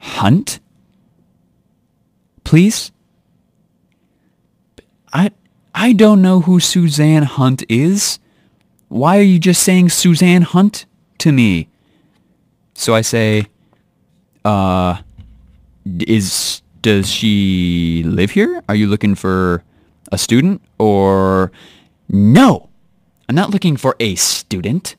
[0.00, 0.58] Hunt?
[2.42, 2.90] Please?
[5.12, 5.30] I
[5.72, 8.18] I don't know who Suzanne Hunt is.
[8.88, 10.84] Why are you just saying Suzanne Hunt
[11.18, 11.68] to me?
[12.74, 13.46] So I say,
[14.44, 14.96] uh,
[15.84, 18.64] is does she live here?
[18.68, 19.62] Are you looking for
[20.10, 21.52] a student or
[22.08, 22.68] no,
[23.28, 24.96] I'm not looking for a student.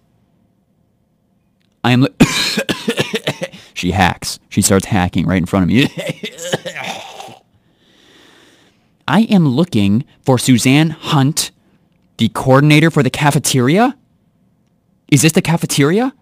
[1.83, 2.07] I am.
[3.75, 4.39] She hacks.
[4.49, 5.87] She starts hacking right in front of me.
[9.07, 11.51] I am looking for Suzanne Hunt,
[12.17, 13.97] the coordinator for the cafeteria.
[15.11, 16.13] Is this the cafeteria?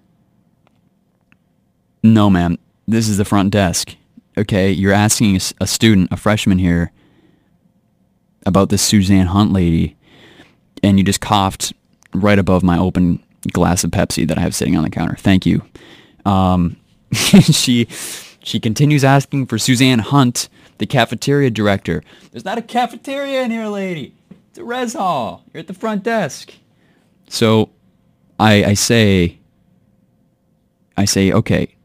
[2.02, 2.58] No, ma'am.
[2.88, 3.96] This is the front desk.
[4.36, 6.92] Okay, you're asking a student, a freshman here,
[8.48, 9.96] about this Suzanne Hunt lady,
[10.82, 11.72] and you just coughed
[12.14, 13.22] right above my open
[13.52, 15.16] glass of Pepsi that I have sitting on the counter.
[15.16, 15.64] Thank you.
[16.26, 16.78] Um,
[17.14, 17.88] she
[18.44, 22.04] she continues asking for Suzanne Hunt, the cafeteria director.
[22.32, 24.14] There's not a cafeteria in here, lady.
[24.50, 25.44] It's a res hall.
[25.54, 26.54] You're at the front desk.
[27.30, 27.70] So
[28.40, 29.40] I, I say,
[30.98, 31.76] I say, okay,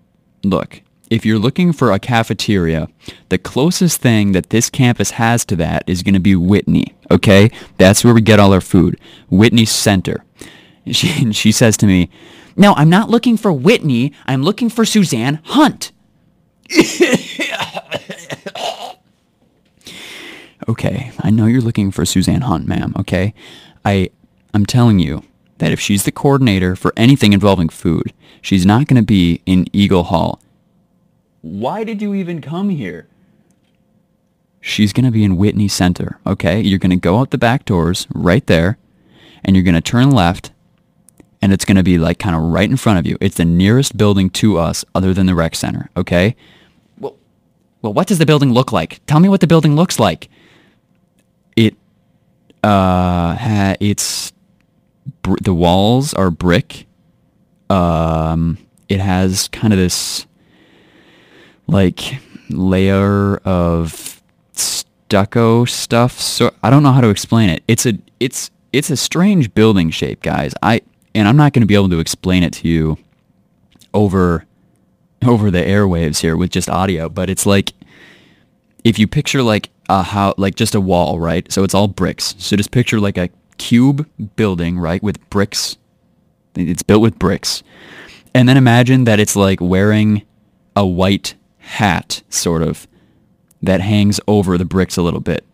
[0.42, 2.88] look, if you're looking for a cafeteria,
[3.28, 6.94] the closest thing that this campus has to that is going to be Whitney.
[7.10, 9.00] Okay, that's where we get all our food.
[9.30, 10.24] Whitney Center.
[10.90, 12.08] She she says to me,
[12.56, 14.12] "No, I'm not looking for Whitney.
[14.26, 15.92] I'm looking for Suzanne Hunt."
[20.68, 22.94] okay, I know you're looking for Suzanne Hunt, ma'am.
[22.98, 23.34] Okay,
[23.84, 24.10] I
[24.54, 25.24] I'm telling you
[25.58, 29.66] that if she's the coordinator for anything involving food, she's not going to be in
[29.72, 30.40] Eagle Hall
[31.42, 33.06] why did you even come here?
[34.60, 36.60] She's going to be in Whitney Center, okay?
[36.60, 38.76] You're going to go out the back doors right there,
[39.44, 40.50] and you're going to turn left,
[41.40, 43.16] and it's going to be like kind of right in front of you.
[43.20, 46.34] It's the nearest building to us other than the rec center, okay?
[46.98, 47.16] Well,
[47.82, 49.04] well, what does the building look like?
[49.06, 50.28] Tell me what the building looks like.
[51.56, 51.76] It
[52.64, 54.32] uh it's
[55.22, 56.86] the walls are brick.
[57.70, 60.26] Um it has kind of this
[61.68, 62.18] like
[62.50, 64.20] layer of
[64.52, 66.18] stucco stuff.
[66.18, 67.62] So I don't know how to explain it.
[67.68, 70.52] It's a it's it's a strange building shape, guys.
[70.62, 70.82] I
[71.14, 72.98] and I'm not going to be able to explain it to you
[73.94, 74.44] over
[75.24, 77.72] over the airwaves here with just audio, but it's like
[78.84, 81.50] if you picture like a how like just a wall, right?
[81.50, 82.34] So it's all bricks.
[82.38, 85.76] So just picture like a cube building, right, with bricks.
[86.54, 87.62] It's built with bricks.
[88.34, 90.22] And then imagine that it's like wearing
[90.76, 91.34] a white
[91.68, 92.88] hat sort of
[93.62, 95.44] that hangs over the bricks a little bit.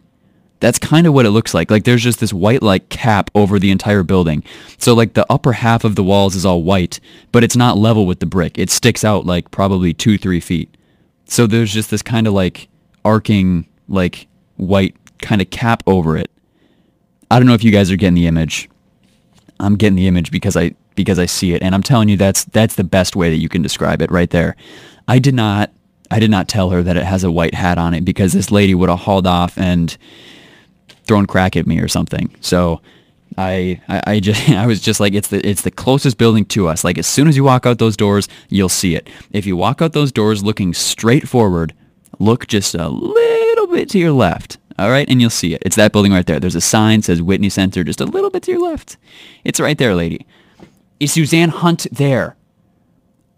[0.60, 1.70] That's kind of what it looks like.
[1.70, 4.44] Like there's just this white like cap over the entire building.
[4.78, 7.00] So like the upper half of the walls is all white,
[7.32, 8.58] but it's not level with the brick.
[8.58, 10.74] It sticks out like probably two, three feet.
[11.26, 12.68] So there's just this kind of like
[13.04, 16.30] arcing like white kind of cap over it.
[17.30, 18.70] I don't know if you guys are getting the image.
[19.58, 22.44] I'm getting the image because I because I see it and I'm telling you that's
[22.44, 24.56] that's the best way that you can describe it right there.
[25.08, 25.72] I did not
[26.10, 28.50] I did not tell her that it has a white hat on it because this
[28.50, 29.96] lady would have hauled off and
[31.04, 32.34] thrown crack at me or something.
[32.40, 32.80] So
[33.36, 36.68] I, I, I just I was just like it's the it's the closest building to
[36.68, 36.84] us.
[36.84, 39.08] Like as soon as you walk out those doors, you'll see it.
[39.30, 41.74] If you walk out those doors looking straight forward,
[42.18, 44.58] look just a little bit to your left.
[44.76, 45.62] All right, and you'll see it.
[45.64, 46.40] It's that building right there.
[46.40, 48.96] There's a sign says Whitney Center just a little bit to your left.
[49.44, 50.26] It's right there, lady.
[50.98, 52.36] Is Suzanne Hunt there?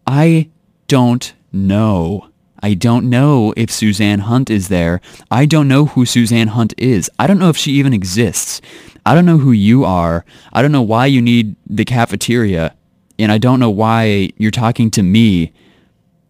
[0.06, 0.48] I
[0.88, 2.30] don't know.
[2.66, 5.00] I don't know if Suzanne Hunt is there.
[5.30, 7.08] I don't know who Suzanne Hunt is.
[7.16, 8.60] I don't know if she even exists.
[9.06, 10.24] I don't know who you are.
[10.52, 12.74] I don't know why you need the cafeteria.
[13.20, 15.52] And I don't know why you're talking to me,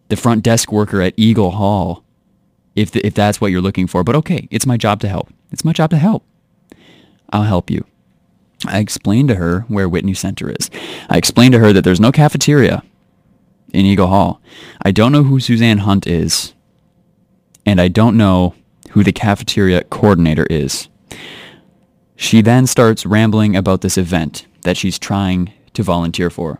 [0.09, 2.03] the front desk worker at Eagle Hall,
[2.75, 4.03] if, the, if that's what you're looking for.
[4.03, 5.33] But okay, it's my job to help.
[5.51, 6.23] It's my job to help.
[7.31, 7.83] I'll help you.
[8.67, 10.69] I explained to her where Whitney Center is.
[11.09, 12.83] I explained to her that there's no cafeteria
[13.77, 14.41] in Eagle Hall.
[14.81, 16.55] I don't know who Suzanne Hunt is,
[17.63, 18.55] and I don't know
[18.91, 20.87] who the cafeteria coordinator is.
[22.15, 26.59] She then starts rambling about this event that she's trying to volunteer for.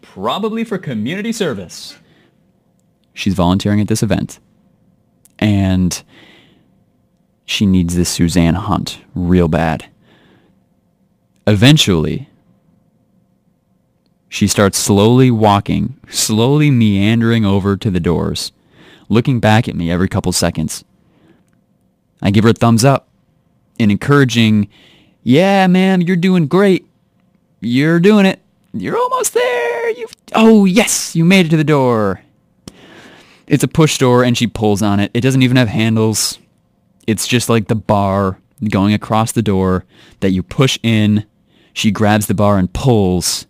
[0.00, 1.98] Probably for community service.
[3.12, 4.40] She's volunteering at this event.
[5.38, 6.02] And
[7.44, 9.84] she needs this Suzanne Hunt real bad.
[11.46, 12.30] Eventually,
[14.32, 18.50] she starts slowly walking, slowly meandering over to the doors,
[19.10, 20.84] looking back at me every couple seconds.
[22.22, 23.08] I give her a thumbs up,
[23.78, 24.70] an encouraging,
[25.22, 26.88] yeah, ma'am, you're doing great.
[27.60, 28.40] You're doing it.
[28.72, 29.90] You're almost there.
[29.90, 32.22] You've, Oh, yes, you made it to the door.
[33.46, 35.10] It's a push door and she pulls on it.
[35.12, 36.38] It doesn't even have handles.
[37.06, 38.38] It's just like the bar
[38.70, 39.84] going across the door
[40.20, 41.26] that you push in.
[41.74, 43.46] She grabs the bar and pulls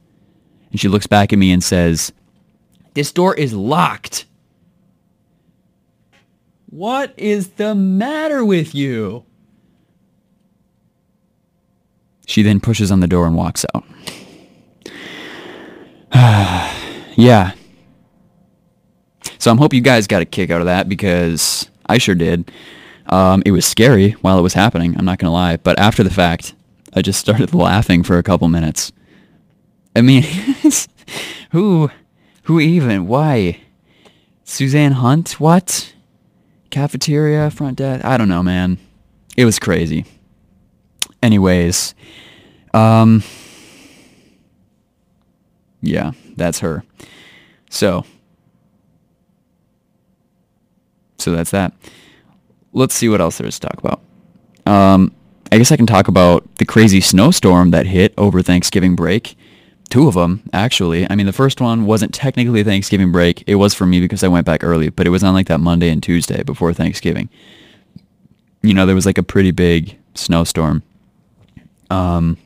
[0.73, 2.13] and she looks back at me and says,
[2.95, 4.25] This door is locked.
[6.67, 9.25] What is the matter with you?
[12.27, 13.85] She then pushes on the door and walks out.
[17.17, 17.53] yeah.
[19.39, 22.51] So I'm hope you guys got a kick out of that because I sure did.
[23.07, 24.97] Um, it was scary while it was happening.
[24.97, 26.55] I'm not gonna lie, but after the fact,
[26.95, 28.93] I just started laughing for a couple minutes.
[29.95, 30.23] I mean,
[31.53, 31.91] who,
[32.45, 33.07] who even?
[33.07, 33.61] Why?
[34.45, 35.41] Suzanne Hunt?
[35.41, 35.93] What?
[36.71, 38.05] Cafeteria, front desk?
[38.05, 38.79] I don't know, man.
[39.37, 40.05] It was crazy.
[41.23, 41.95] Anyways,
[42.75, 43.23] um,
[45.81, 46.85] yeah, that's her.
[47.71, 48.05] So,
[51.19, 51.73] so that's that.
[52.73, 54.01] Let's see what else there is to talk about.
[54.67, 55.13] Um,
[55.51, 59.37] I guess I can talk about the crazy snowstorm that hit over Thanksgiving break.
[59.93, 61.07] Two of them, actually.
[61.11, 63.45] I mean, the first one wasn't technically Thanksgiving break.
[63.47, 65.61] It was for me because I went back early, but it was on like that
[65.61, 67.29] Monday and Tuesday before Thanksgiving.
[68.63, 70.83] You know, there was like a pretty big snowstorm.
[71.91, 72.39] Um,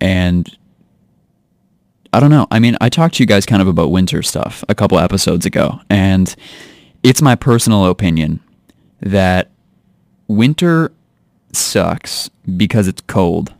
[0.00, 0.58] and
[2.12, 2.48] I don't know.
[2.50, 5.46] I mean, I talked to you guys kind of about winter stuff a couple episodes
[5.46, 6.34] ago, and
[7.04, 8.40] it's my personal opinion
[9.00, 9.52] that
[10.26, 10.90] winter
[11.52, 13.54] sucks because it's cold.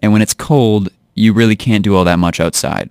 [0.00, 2.90] And when it's cold, you really can't do all that much outside.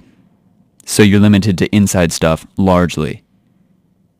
[0.86, 3.24] So you're limited to inside stuff largely,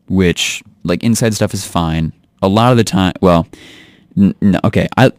[0.08, 2.12] which like inside stuff is fine.
[2.42, 3.46] A lot of the time, well,
[4.16, 4.34] n-
[4.64, 5.12] okay, I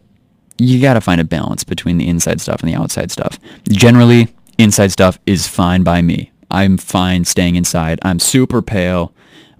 [0.58, 3.38] you got to find a balance between the inside stuff and the outside stuff.
[3.68, 4.28] Generally,
[4.58, 6.30] inside stuff is fine by me.
[6.50, 7.98] I'm fine staying inside.
[8.02, 9.12] I'm super pale.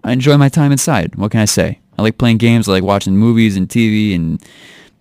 [0.05, 1.17] I enjoy my time inside.
[1.17, 1.81] What can I say?
[1.99, 2.69] I like playing games.
[2.69, 4.41] I like watching movies and TV and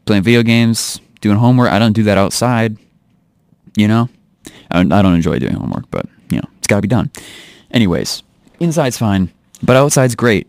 [0.05, 1.71] playing video games, doing homework.
[1.71, 2.77] I don't do that outside.
[3.75, 4.09] You know,
[4.71, 7.11] I don't, I don't enjoy doing homework, but you know, it's got to be done.
[7.71, 8.23] Anyways,
[8.59, 10.47] inside's fine, but outside's great.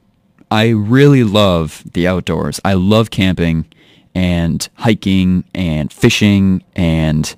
[0.50, 2.60] I really love the outdoors.
[2.64, 3.66] I love camping
[4.14, 7.34] and hiking and fishing and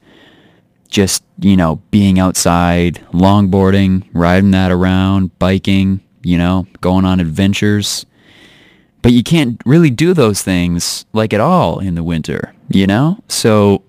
[0.88, 8.04] just, you know, being outside, longboarding, riding that around, biking, you know, going on adventures.
[9.02, 13.18] But you can't really do those things like at all in the winter, you know?
[13.28, 13.82] So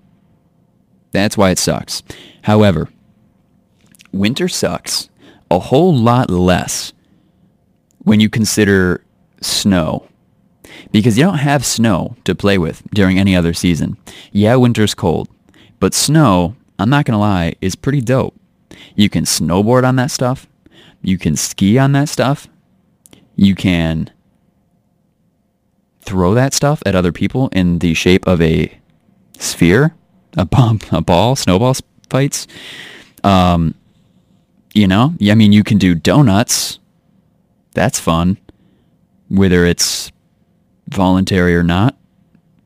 [1.18, 2.02] that's why it sucks.
[2.42, 2.88] However,
[4.12, 5.08] winter sucks
[5.50, 6.92] a whole lot less
[7.98, 9.04] when you consider
[9.40, 10.06] snow.
[10.92, 13.96] Because you don't have snow to play with during any other season.
[14.32, 15.28] Yeah, winter's cold,
[15.80, 18.34] but snow, I'm not going to lie, is pretty dope.
[18.94, 20.46] You can snowboard on that stuff.
[21.02, 22.48] You can ski on that stuff.
[23.36, 24.10] You can
[26.00, 28.78] throw that stuff at other people in the shape of a
[29.38, 29.94] sphere,
[30.36, 31.74] a bomb, a ball, snowball
[32.10, 32.46] fights.
[33.24, 33.74] Um,
[34.74, 36.78] you know, I mean, you can do donuts.
[37.74, 38.38] That's fun,
[39.28, 40.12] whether it's
[40.88, 41.96] voluntary or not.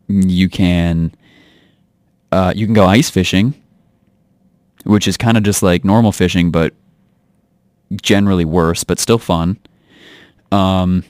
[0.09, 1.13] You can,
[2.31, 3.55] uh, you can go ice fishing,
[4.85, 6.75] which is kind of just like normal fishing, but
[8.01, 9.59] generally worse, but still fun.
[10.51, 11.05] Um,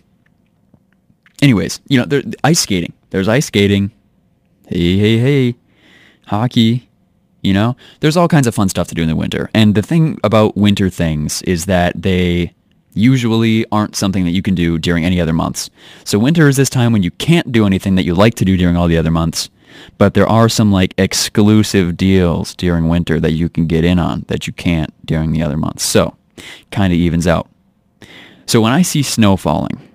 [1.41, 2.93] anyways, you know, there, ice skating.
[3.11, 3.91] There's ice skating.
[4.69, 5.55] Hey, hey, hey.
[6.33, 6.89] Hockey.
[7.43, 9.51] You know, there's all kinds of fun stuff to do in the winter.
[9.53, 12.55] And the thing about winter things is that they
[12.95, 15.69] usually aren't something that you can do during any other months.
[16.05, 18.57] So winter is this time when you can't do anything that you like to do
[18.57, 19.51] during all the other months.
[19.99, 24.25] But there are some like exclusive deals during winter that you can get in on
[24.29, 25.83] that you can't during the other months.
[25.83, 26.17] So
[26.71, 27.51] kind of evens out.
[28.47, 29.87] So when I see snow falling,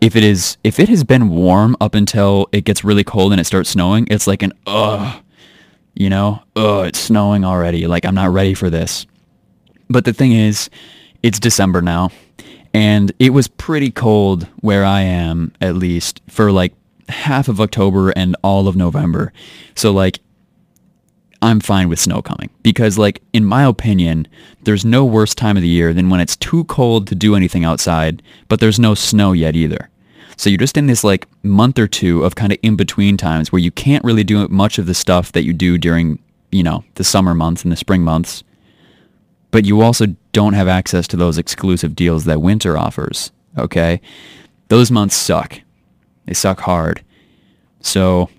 [0.00, 3.40] if it is if it has been warm up until it gets really cold and
[3.40, 5.22] it starts snowing, it's like an ugh,
[5.94, 7.86] you know, ugh, it's snowing already.
[7.86, 9.06] Like I'm not ready for this.
[9.88, 10.70] But the thing is,
[11.22, 12.10] it's December now,
[12.72, 16.74] and it was pretty cold where I am, at least for like
[17.08, 19.32] half of October and all of November.
[19.74, 20.20] So like
[21.42, 24.28] I'm fine with snow coming because like in my opinion,
[24.62, 27.64] there's no worse time of the year than when it's too cold to do anything
[27.64, 29.90] outside, but there's no snow yet either.
[30.36, 33.50] So you're just in this like month or two of kind of in between times
[33.50, 36.20] where you can't really do much of the stuff that you do during,
[36.52, 38.44] you know, the summer months and the spring months.
[39.50, 43.32] But you also don't have access to those exclusive deals that winter offers.
[43.58, 44.00] Okay?
[44.68, 45.60] Those months suck.
[46.26, 47.02] They suck hard.
[47.80, 48.30] So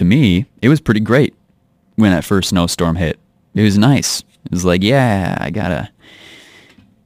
[0.00, 1.34] to me, it was pretty great
[1.96, 3.18] when that first snowstorm hit.
[3.54, 4.20] It was nice.
[4.46, 5.90] It was like, yeah, I got a,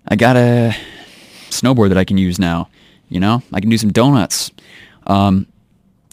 [0.07, 0.76] I got a
[1.51, 2.68] snowboard that I can use now.
[3.09, 4.53] You know, I can do some donuts.
[5.09, 5.49] Um,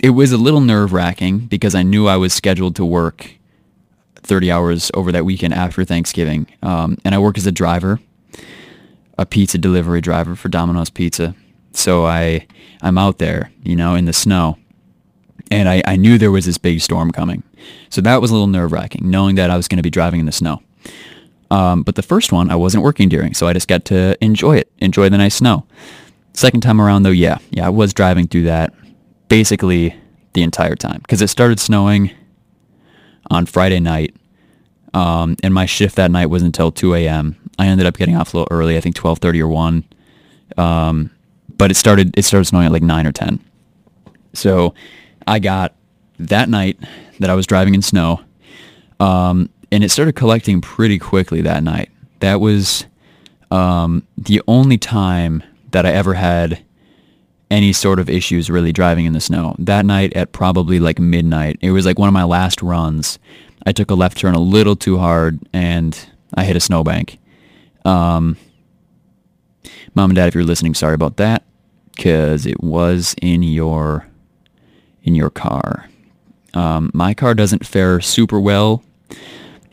[0.01, 3.29] it was a little nerve wracking because I knew I was scheduled to work
[4.15, 6.47] 30 hours over that weekend after Thanksgiving.
[6.63, 7.99] Um, and I work as a driver,
[9.19, 11.35] a pizza delivery driver for Domino's Pizza.
[11.73, 12.47] So I,
[12.81, 14.57] I'm out there, you know, in the snow
[15.51, 17.43] and I, I knew there was this big storm coming.
[17.89, 20.21] So that was a little nerve wracking, knowing that I was going to be driving
[20.21, 20.63] in the snow.
[21.51, 24.55] Um, but the first one I wasn't working during, so I just got to enjoy
[24.55, 25.65] it, enjoy the nice snow.
[26.33, 28.73] Second time around though, yeah, yeah, I was driving through that
[29.27, 29.93] basically
[30.31, 32.11] the entire time because it started snowing
[33.29, 34.15] on Friday night,
[34.93, 37.35] um, and my shift that night was until 2 a.m.
[37.59, 39.83] I ended up getting off a little early, I think 12:30 or 1.
[40.57, 41.11] Um,
[41.57, 43.39] but it started it started snowing at like 9 or 10.
[44.33, 44.73] So
[45.27, 45.75] I got
[46.19, 46.79] that night
[47.19, 48.21] that I was driving in snow,
[48.99, 51.89] um, and it started collecting pretty quickly that night.
[52.19, 52.85] That was
[53.49, 56.63] um, the only time that I ever had
[57.49, 59.55] any sort of issues really driving in the snow.
[59.59, 63.19] That night at probably like midnight, it was like one of my last runs.
[63.65, 65.97] I took a left turn a little too hard and
[66.33, 67.19] I hit a snowbank.
[67.83, 68.37] Um,
[69.93, 71.43] Mom and Dad, if you're listening, sorry about that
[71.95, 74.07] because it was in your
[75.03, 75.89] in your car.
[76.53, 78.83] Um, my car doesn't fare super well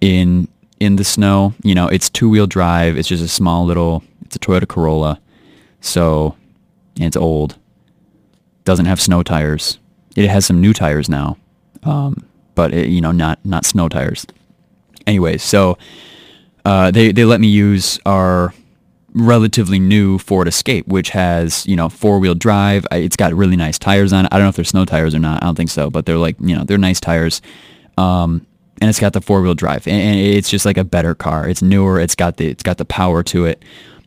[0.00, 0.48] in
[0.80, 1.54] in the snow.
[1.62, 2.96] You know, it's two wheel drive.
[2.96, 4.04] It's just a small little.
[4.24, 5.20] It's a Toyota Corolla,
[5.80, 6.36] so
[6.96, 7.56] it's old.
[8.64, 9.78] Doesn't have snow tires.
[10.16, 11.36] It has some new tires now,
[11.84, 12.24] um,
[12.54, 14.26] but it, you know, not not snow tires.
[15.06, 15.78] Anyways, so
[16.64, 18.52] uh, they they let me use our
[19.18, 22.86] relatively new Ford Escape, which has, you know, four-wheel drive.
[22.92, 24.28] It's got really nice tires on it.
[24.32, 25.42] I don't know if they're snow tires or not.
[25.42, 27.42] I don't think so, but they're like, you know, they're nice tires.
[27.96, 28.46] Um,
[28.80, 31.48] and it's got the four wheel drive, and it's just like a better car.
[31.48, 31.98] It's newer.
[31.98, 33.64] It's got the it's got the power to it.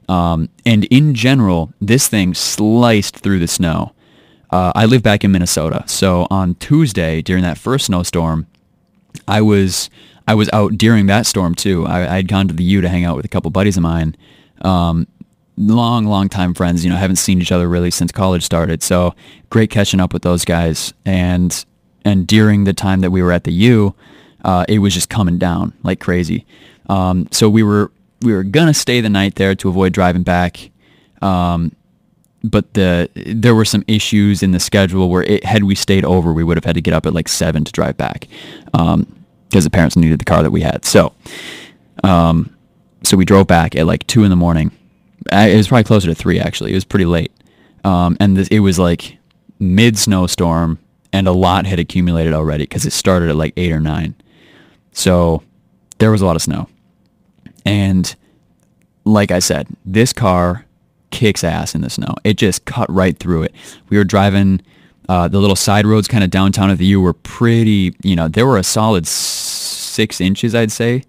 [0.08, 3.94] Um, and in general, this thing sliced through the snow.
[4.50, 8.48] Uh, I live back in Minnesota, so on Tuesday during that first snowstorm,
[9.28, 9.90] I was
[10.28, 11.86] I was out during that storm too.
[11.86, 14.16] I had gone to the U to hang out with a couple buddies of mine,
[14.62, 15.08] um,
[15.58, 16.84] long long time friends.
[16.84, 18.84] You know, haven't seen each other really since college started.
[18.84, 19.16] So
[19.50, 20.94] great catching up with those guys.
[21.06, 21.66] And
[22.04, 23.96] and during the time that we were at the U,
[24.44, 26.46] uh, it was just coming down like crazy.
[26.90, 27.92] Um, so we were
[28.22, 30.70] we were gonna stay the night there to avoid driving back.
[31.22, 31.76] Um,
[32.44, 36.34] but the there were some issues in the schedule where it, had we stayed over,
[36.34, 38.28] we would have had to get up at like seven to drive back
[38.74, 40.86] Um because um, the parents needed the car that we had.
[40.86, 41.14] So,
[42.06, 42.56] um,
[43.04, 44.72] so we drove back at like two in the morning.
[45.32, 46.72] It was probably closer to three actually.
[46.72, 47.32] It was pretty late,
[47.84, 49.18] um, and this, it was like
[49.60, 50.80] mid snowstorm,
[51.14, 54.16] and a lot had accumulated already because it started at like eight or nine.
[54.94, 55.44] So
[56.00, 56.68] there was a lot of snow,
[57.66, 58.14] and
[59.06, 60.66] like I said, this car
[61.12, 62.16] kicks ass in the snow.
[62.24, 63.54] It just cut right through it.
[63.90, 64.62] We were driving
[65.10, 68.28] uh, the little side roads kind of downtown of the U were pretty, you know,
[68.28, 71.04] there were a solid six inches, I'd say,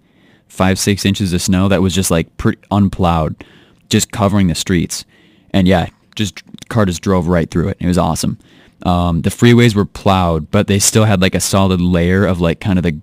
[0.53, 3.43] five, six inches of snow that was just like pretty unplowed,
[3.89, 5.03] just covering the streets.
[5.49, 7.77] And yeah, just car just drove right through it.
[7.79, 8.37] It was awesome.
[8.85, 12.59] Um, the freeways were plowed, but they still had like a solid layer of like
[12.59, 12.99] kind of the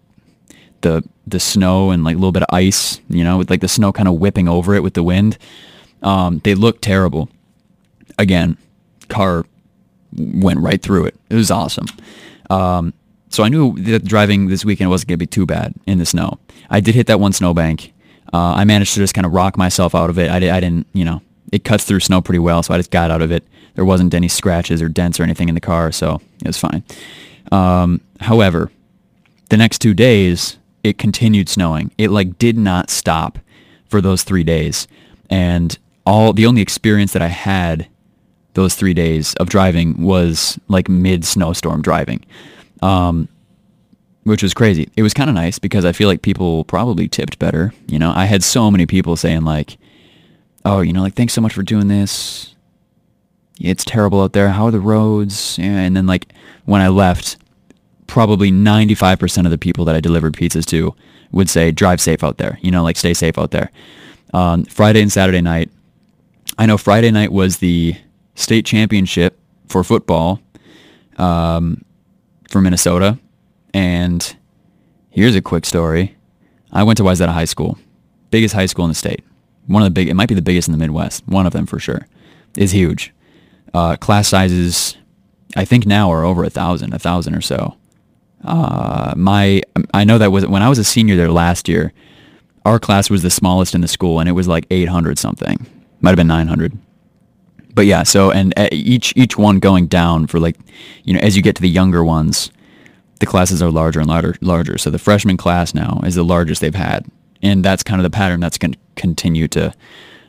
[0.82, 3.68] the the snow and like a little bit of ice, you know, with like the
[3.68, 5.36] snow kind of whipping over it with the wind.
[6.03, 7.28] Um, they looked terrible.
[8.16, 8.57] Again,
[9.09, 9.44] car
[10.16, 11.16] went right through it.
[11.28, 11.86] It was awesome.
[12.48, 12.94] Um,
[13.31, 16.07] so I knew that driving this weekend wasn't going to be too bad in the
[16.07, 16.39] snow.
[16.68, 17.93] I did hit that one snowbank.
[18.33, 20.31] Uh, I managed to just kind of rock myself out of it.
[20.31, 21.22] I, I didn't, you know,
[21.53, 23.45] it cuts through snow pretty well, so I just got out of it.
[23.74, 26.85] There wasn't any scratches or dents or anything in the car, so it was fine.
[27.51, 28.70] Um, however,
[29.49, 31.91] the next two days, it continued snowing.
[31.99, 33.39] It like did not stop
[33.89, 34.87] for those three days.
[35.28, 37.89] And all the only experience that I had
[38.55, 42.24] those three days of driving was like mid snowstorm driving,
[42.83, 43.28] um,
[44.24, 44.91] which was crazy.
[44.97, 47.72] It was kind of nice because I feel like people probably tipped better.
[47.87, 49.78] You know, I had so many people saying like,
[50.64, 52.55] "Oh, you know, like thanks so much for doing this.
[53.61, 54.51] It's terrible out there.
[54.51, 56.33] How are the roads?" And then like
[56.64, 57.37] when I left,
[58.07, 60.95] probably 95% of the people that I delivered pizzas to
[61.33, 63.70] would say, "Drive safe out there." You know, like stay safe out there.
[64.33, 65.70] Um, Friday and Saturday night,
[66.59, 67.97] I know Friday night was the
[68.35, 70.41] state championship for football
[71.16, 71.83] um,
[72.51, 73.18] for Minnesota.
[73.72, 74.36] And
[75.11, 76.16] here's a quick story.
[76.72, 77.78] I went to Wayzata High School,
[78.30, 79.24] biggest high school in the state.
[79.66, 81.26] One of the big, it might be the biggest in the Midwest.
[81.26, 82.07] One of them for sure.
[82.57, 83.14] Is huge.
[83.72, 84.96] Uh, class sizes,
[85.57, 87.76] I think now are over a thousand, a thousand or so.
[88.44, 89.62] Uh, my,
[89.94, 91.92] I know that was when I was a senior there last year.
[92.64, 95.66] Our class was the smallest in the school, and it was like 800 something.
[96.01, 96.76] Might have been 900
[97.74, 100.56] but yeah, so and uh, each each one going down for like,
[101.04, 102.50] you know, as you get to the younger ones,
[103.20, 104.34] the classes are larger and larger.
[104.40, 104.78] Larger.
[104.78, 107.06] So the freshman class now is the largest they've had,
[107.42, 109.72] and that's kind of the pattern that's going to continue to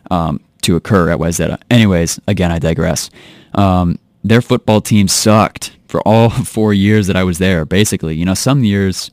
[0.09, 1.59] um, to occur at Wayzata.
[1.69, 3.09] Anyways, again, I digress.
[3.53, 7.65] Um, their football team sucked for all four years that I was there.
[7.65, 9.11] Basically, you know, some years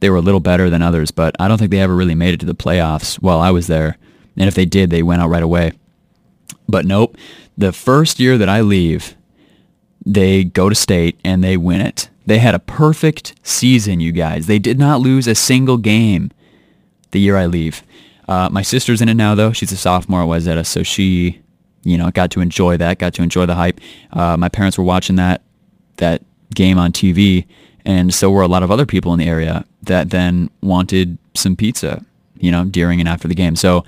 [0.00, 2.34] they were a little better than others, but I don't think they ever really made
[2.34, 3.96] it to the playoffs while I was there.
[4.36, 5.72] And if they did, they went out right away.
[6.68, 7.16] But nope,
[7.58, 9.16] the first year that I leave,
[10.06, 12.08] they go to state and they win it.
[12.24, 14.46] They had a perfect season, you guys.
[14.46, 16.30] They did not lose a single game
[17.10, 17.82] the year I leave.
[18.28, 19.52] Uh, my sister's in it now, though.
[19.52, 21.40] She's a sophomore at Wayzata, so she,
[21.82, 23.80] you know, got to enjoy that, got to enjoy the hype.
[24.12, 25.42] Uh, my parents were watching that
[25.96, 26.22] that
[26.54, 27.46] game on TV,
[27.84, 31.56] and so were a lot of other people in the area that then wanted some
[31.56, 32.04] pizza,
[32.38, 33.56] you know, during and after the game.
[33.56, 33.84] So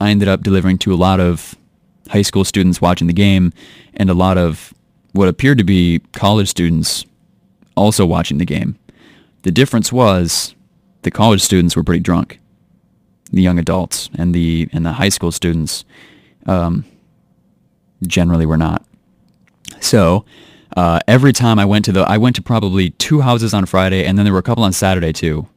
[0.00, 1.56] I ended up delivering to a lot of
[2.08, 3.52] high school students watching the game
[3.94, 4.72] and a lot of
[5.12, 7.04] what appeared to be college students
[7.76, 8.78] also watching the game.
[9.42, 10.54] The difference was
[11.02, 12.40] the college students were pretty drunk,
[13.32, 15.84] the young adults, and the and the high school students
[16.46, 16.84] um,
[18.06, 18.84] generally were not.
[19.80, 20.24] So
[20.76, 24.04] uh, every time I went to the, I went to probably two houses on Friday,
[24.04, 25.48] and then there were a couple on Saturday too.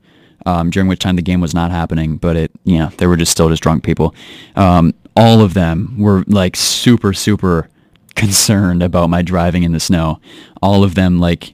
[0.43, 3.15] Um, during which time the game was not happening, but it, you know, they were
[3.15, 4.15] just still just drunk people.
[4.55, 7.69] Um, all of them were like super, super
[8.15, 10.19] concerned about my driving in the snow.
[10.61, 11.53] All of them like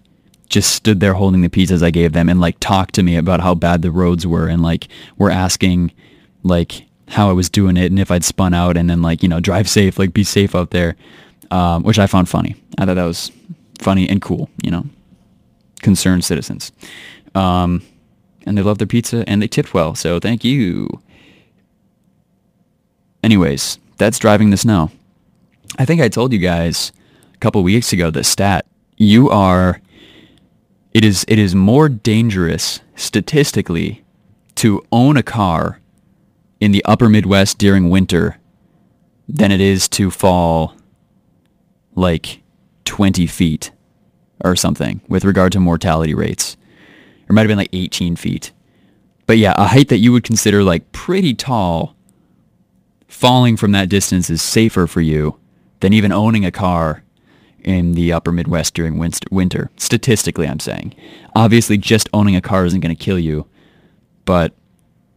[0.50, 3.42] just stood there holding the pizzas I gave them and like talked to me about
[3.42, 4.88] how bad the roads were and like
[5.18, 5.92] were asking
[6.44, 9.30] like how I was doing it and if I'd spun out and then like, you
[9.30, 10.96] know, drive safe, like be safe out there,
[11.52, 12.56] um, which I found funny.
[12.78, 13.32] I thought that was
[13.80, 14.86] funny and cool, you know,
[15.82, 16.72] concerned citizens.
[17.36, 17.82] Um,
[18.46, 19.96] and they loved their pizza and they tipped well.
[19.96, 21.02] So thank you.
[23.28, 24.90] Anyways, that's driving the snow.
[25.78, 26.94] I think I told you guys
[27.34, 28.66] a couple weeks ago the stat.
[28.96, 29.82] You are
[30.94, 34.06] it is it is more dangerous statistically
[34.56, 35.82] to own a car
[36.62, 38.38] in the upper Midwest during winter
[39.28, 40.78] than it is to fall
[41.96, 42.42] like
[42.86, 43.72] 20 feet
[44.46, 46.56] or something with regard to mortality rates.
[47.28, 48.54] It might have been like 18 feet.
[49.26, 51.97] But yeah, a height that you would consider like pretty tall,
[53.08, 55.38] falling from that distance is safer for you
[55.80, 57.04] than even owning a car
[57.64, 58.98] in the upper Midwest during
[59.32, 59.70] winter.
[59.78, 60.96] Statistically, I'm saying.
[61.36, 63.46] Obviously, just owning a car isn't going to kill you.
[64.26, 64.54] But,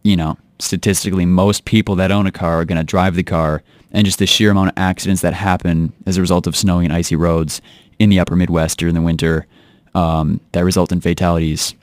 [0.03, 3.63] you know, statistically, most people that own a car are going to drive the car.
[3.91, 6.93] And just the sheer amount of accidents that happen as a result of snowy and
[6.93, 7.61] icy roads
[7.99, 9.47] in the upper Midwest during the winter
[9.93, 11.75] um, that result in fatalities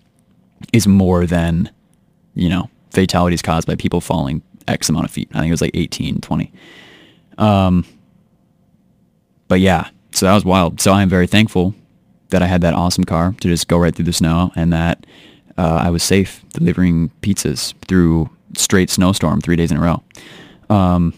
[0.73, 1.71] is more than,
[2.35, 5.29] you know, fatalities caused by people falling X amount of feet.
[5.33, 6.53] I think it was like 18, 20.
[7.39, 7.85] Um,
[9.49, 10.81] but yeah, so that was wild.
[10.81, 11.75] So I am very thankful
[12.31, 15.07] that I had that awesome car to just go right through the snow and that
[15.57, 20.03] uh, I was safe delivering pizzas through straight snowstorm three days in a row.
[20.69, 21.15] Um,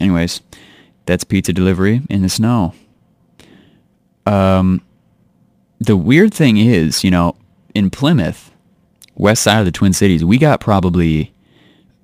[0.00, 0.40] anyways,
[1.06, 2.74] that's pizza delivery in the snow.
[4.26, 4.82] Um,
[5.80, 7.36] the weird thing is, you know,
[7.74, 8.50] in Plymouth,
[9.14, 11.32] west side of the Twin Cities, we got probably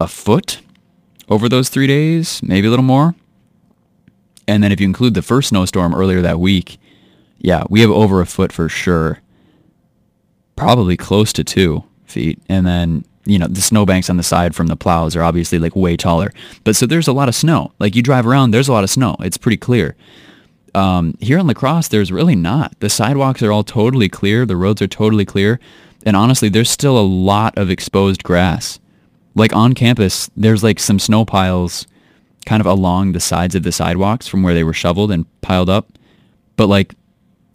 [0.04, 0.60] a foot
[1.28, 3.14] over those three days, maybe a little more.
[4.46, 6.78] And then if you include the first snowstorm earlier that week,
[7.38, 9.20] yeah, we have over a foot for sure.
[10.56, 12.38] Probably close to two feet.
[12.48, 15.74] And then, you know, the snowbanks on the side from the plows are obviously like
[15.74, 16.30] way taller.
[16.62, 17.72] But so there's a lot of snow.
[17.78, 19.16] Like you drive around, there's a lot of snow.
[19.20, 19.96] It's pretty clear.
[20.74, 22.78] Um, here in La Crosse there's really not.
[22.80, 24.44] The sidewalks are all totally clear.
[24.44, 25.58] The roads are totally clear.
[26.04, 28.78] And honestly, there's still a lot of exposed grass.
[29.34, 31.86] Like on campus, there's like some snow piles
[32.46, 35.70] kind of along the sides of the sidewalks from where they were shoveled and piled
[35.70, 35.98] up.
[36.56, 36.94] But like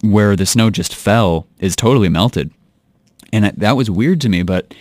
[0.02, 2.52] where the snow just fell is totally melted.
[3.32, 4.74] And that was weird to me, but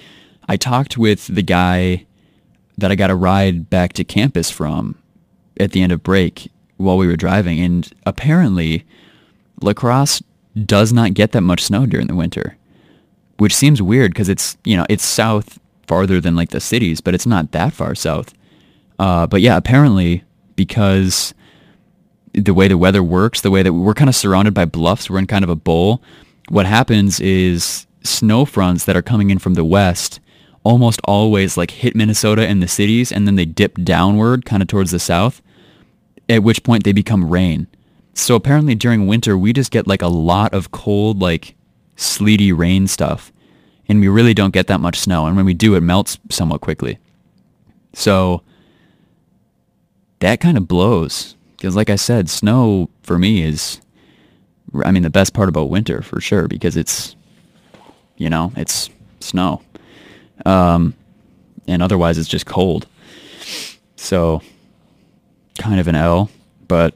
[0.48, 2.06] I talked with the guy
[2.78, 4.96] that I got a ride back to campus from
[5.58, 7.60] at the end of break while we were driving.
[7.60, 8.86] And apparently
[9.60, 10.22] La Crosse
[10.64, 12.56] does not get that much snow during the winter,
[13.36, 15.58] which seems weird because it's, you know, it's south
[15.88, 18.34] farther than like the cities, but it's not that far south.
[18.98, 20.24] Uh, but yeah, apparently
[20.54, 21.34] because
[22.34, 25.18] the way the weather works, the way that we're kind of surrounded by bluffs, we're
[25.18, 26.02] in kind of a bowl.
[26.48, 30.20] What happens is snow fronts that are coming in from the west
[30.64, 34.68] almost always like hit Minnesota and the cities and then they dip downward kind of
[34.68, 35.40] towards the south,
[36.28, 37.66] at which point they become rain.
[38.12, 41.54] So apparently during winter, we just get like a lot of cold, like
[41.96, 43.32] sleety rain stuff.
[43.88, 45.26] And we really don't get that much snow.
[45.26, 46.98] And when we do, it melts somewhat quickly.
[47.94, 48.42] So
[50.20, 53.80] that kind of blows because like I said, snow for me is,
[54.84, 57.16] I mean, the best part about winter for sure because it's,
[58.16, 59.62] you know, it's snow.
[60.46, 60.94] Um,
[61.66, 62.86] and otherwise it's just cold.
[63.96, 64.40] So
[65.58, 66.30] kind of an L,
[66.68, 66.94] but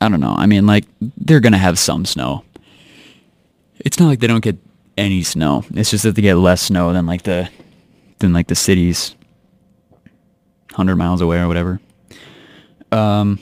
[0.00, 0.34] I don't know.
[0.36, 0.84] I mean, like
[1.16, 2.44] they're going to have some snow.
[3.80, 4.56] It's not like they don't get
[4.96, 5.64] any snow.
[5.74, 7.48] It's just that they get less snow than like the,
[8.18, 9.14] than like the cities
[10.70, 11.80] 100 miles away or whatever.
[12.90, 13.38] Um,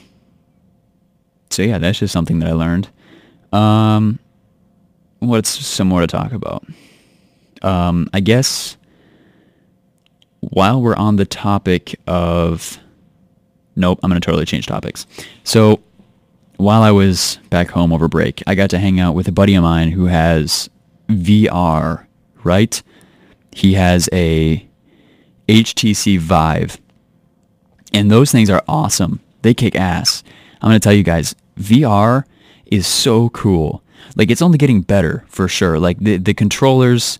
[1.50, 2.88] so yeah, that's just something that I learned.
[3.52, 4.18] Um,
[5.18, 6.64] what's some more to talk about?
[7.62, 8.76] Um, I guess
[10.40, 12.78] while we're on the topic of,
[13.76, 15.06] nope, I'm going to totally change topics.
[15.44, 15.80] So
[16.56, 19.54] while I was back home over break, I got to hang out with a buddy
[19.54, 20.68] of mine who has
[21.12, 22.06] VR,
[22.44, 22.82] right?
[23.52, 24.66] He has a
[25.48, 26.78] HTC Vive.
[27.92, 29.20] And those things are awesome.
[29.42, 30.22] They kick ass.
[30.60, 32.24] I'm going to tell you guys, VR
[32.66, 33.82] is so cool.
[34.16, 35.78] Like it's only getting better for sure.
[35.78, 37.18] Like the the controllers,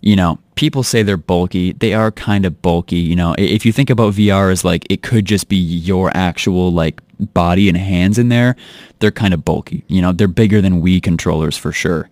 [0.00, 1.72] you know, people say they're bulky.
[1.72, 3.34] They are kind of bulky, you know.
[3.38, 7.00] If you think about VR as like it could just be your actual like
[7.34, 8.56] body and hands in there,
[8.98, 9.84] they're kind of bulky.
[9.88, 12.08] You know, they're bigger than Wii controllers for sure.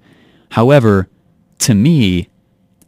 [0.55, 1.09] However,
[1.59, 2.29] to me,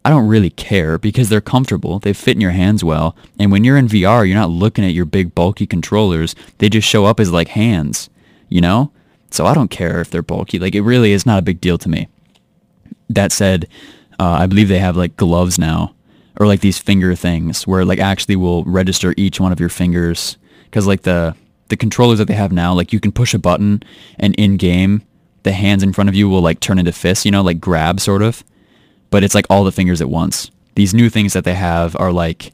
[0.05, 1.99] I don't really care because they're comfortable.
[1.99, 3.13] They fit in your hands well.
[3.37, 6.33] And when you're in VR, you're not looking at your big bulky controllers.
[6.59, 8.09] They just show up as like hands,
[8.47, 8.93] you know?
[9.31, 10.59] So I don't care if they're bulky.
[10.59, 12.07] Like it really is not a big deal to me.
[13.09, 13.67] That said,
[14.17, 15.93] uh, I believe they have like gloves now
[16.39, 20.37] or like these finger things where like actually will register each one of your fingers.
[20.71, 21.35] Cause like the,
[21.67, 23.83] the controllers that they have now, like you can push a button
[24.17, 25.01] and in game,
[25.43, 27.99] the hands in front of you will like turn into fists, you know, like grab
[27.99, 28.43] sort of
[29.09, 30.51] but it's like all the fingers at once.
[30.75, 32.53] These new things that they have are like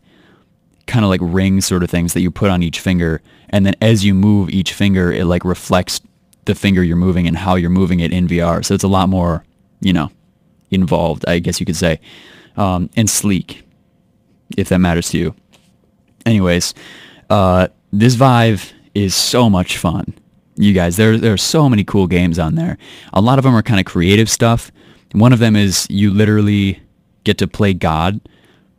[0.88, 3.73] kind of like rings sort of things that you put on each finger and then
[3.81, 6.01] as you move each finger it like reflects
[6.45, 8.63] the finger you're moving and how you're moving it in VR.
[8.65, 9.45] So it's a lot more,
[9.79, 10.11] you know,
[10.71, 12.01] involved, I guess you could say,
[12.57, 13.65] um, and sleek,
[14.57, 15.36] if that matters to you.
[16.25, 16.73] Anyways,
[17.29, 20.13] uh, this Vive is so much fun.
[20.56, 22.78] You guys, there, there are so many cool games on there.
[23.14, 24.72] A lot of them are kind of creative stuff.
[25.14, 26.82] One of them is you literally
[27.24, 28.20] get to play God.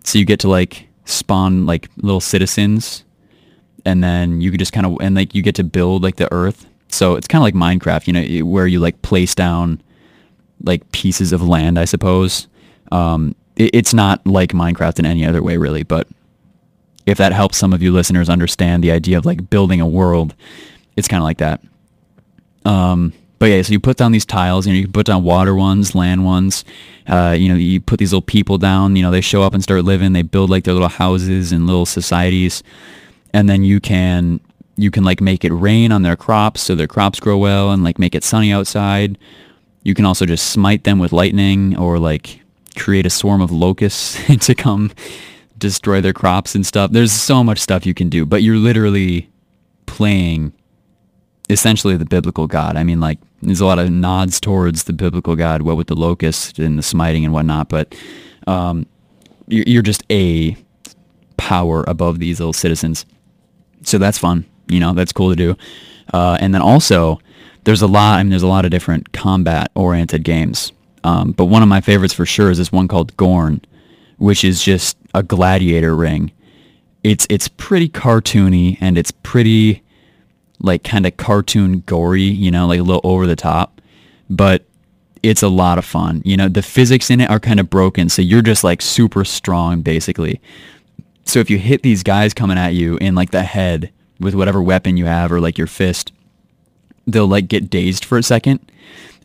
[0.04, 3.04] So you get to like spawn like little citizens
[3.84, 6.32] and then you could just kind of, and like you get to build like the
[6.32, 6.66] earth.
[6.88, 9.82] So it's kind of like Minecraft, you know, where you like place down
[10.62, 12.46] like pieces of land, I suppose.
[12.92, 16.08] Um, it, it's not like Minecraft in any other way really, but
[17.06, 20.34] if that helps some of you listeners understand the idea of like building a world,
[20.96, 21.60] it's kind of like that.
[22.64, 25.22] Um, but yeah, so you put down these tiles, you know, you can put down
[25.22, 26.64] water ones, land ones.
[27.06, 28.96] Uh, you know, you put these little people down.
[28.96, 30.12] You know, they show up and start living.
[30.12, 32.62] They build like their little houses and little societies,
[33.34, 34.40] and then you can
[34.76, 37.84] you can like make it rain on their crops so their crops grow well and
[37.84, 39.18] like make it sunny outside.
[39.82, 42.40] You can also just smite them with lightning or like
[42.76, 44.90] create a swarm of locusts to come
[45.58, 46.90] destroy their crops and stuff.
[46.90, 49.28] There's so much stuff you can do, but you're literally
[49.86, 50.52] playing
[51.50, 52.76] essentially the biblical God.
[52.76, 55.96] I mean, like there's a lot of nods towards the biblical God, what with the
[55.96, 57.94] locust and the smiting and whatnot, but
[58.46, 58.86] um,
[59.46, 60.56] you're just a
[61.36, 63.04] power above these little citizens.
[63.82, 64.46] So that's fun.
[64.68, 65.56] You know, that's cool to do.
[66.12, 67.20] Uh, and then also,
[67.64, 68.18] there's a lot.
[68.18, 70.72] I mean, there's a lot of different combat-oriented games.
[71.02, 73.60] Um, but one of my favorites for sure is this one called Gorn,
[74.16, 76.32] which is just a gladiator ring.
[77.02, 79.82] It's it's pretty cartoony and it's pretty
[80.64, 83.80] like kind of cartoon gory, you know, like a little over the top,
[84.30, 84.64] but
[85.22, 86.22] it's a lot of fun.
[86.24, 89.24] You know, the physics in it are kind of broken, so you're just like super
[89.24, 90.40] strong basically.
[91.24, 94.62] So if you hit these guys coming at you in like the head with whatever
[94.62, 96.12] weapon you have or like your fist,
[97.06, 98.60] they'll like get dazed for a second.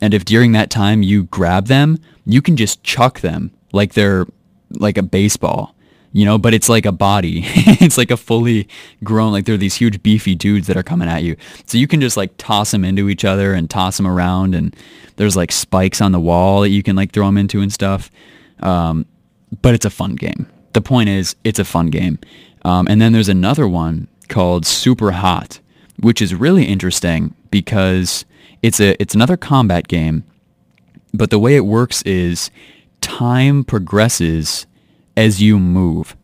[0.02, 4.26] And if during that time you grab them, you can just chuck them like they're
[4.72, 5.76] like a baseball
[6.12, 7.44] you know, but it's like a body.
[7.46, 8.68] it's like a fully
[9.04, 11.36] grown, like they're these huge beefy dudes that are coming at you.
[11.66, 14.76] So you can just like toss them into each other and toss them around and
[15.18, 18.10] there's like spikes on the wall that you can like throw them into and stuff.
[18.62, 19.06] Um,
[19.62, 20.48] but it's a fun game.
[20.74, 22.20] The point is it's a fun game.
[22.66, 25.60] Um, and then there's another one called Superhot,
[26.00, 28.26] which is really interesting because
[28.62, 30.24] it's a, it's another combat game,
[31.14, 32.52] but the way it works is
[33.02, 34.66] time progresses
[35.20, 36.16] as you move.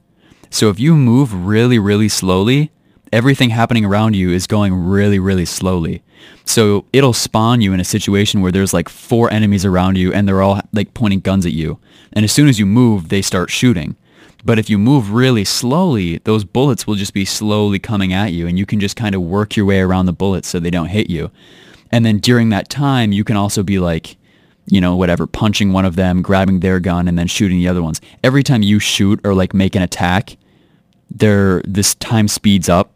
[0.50, 2.72] So if you move really, really slowly,
[3.12, 6.02] everything happening around you is going really, really slowly.
[6.46, 10.26] So it'll spawn you in a situation where there's like four enemies around you and
[10.26, 11.78] they're all like pointing guns at you.
[12.14, 13.98] And as soon as you move, they start shooting.
[14.46, 18.48] But if you move really slowly, those bullets will just be slowly coming at you
[18.48, 20.88] and you can just kind of work your way around the bullets so they don't
[20.88, 21.32] hit you.
[21.92, 24.16] And then during that time, you can also be like,
[24.68, 27.84] you know, whatever, punching one of them, grabbing their gun, and then shooting the other
[27.84, 28.02] ones.
[28.24, 30.38] Every time you shoot or like make an attack,
[31.10, 32.92] there this time speeds up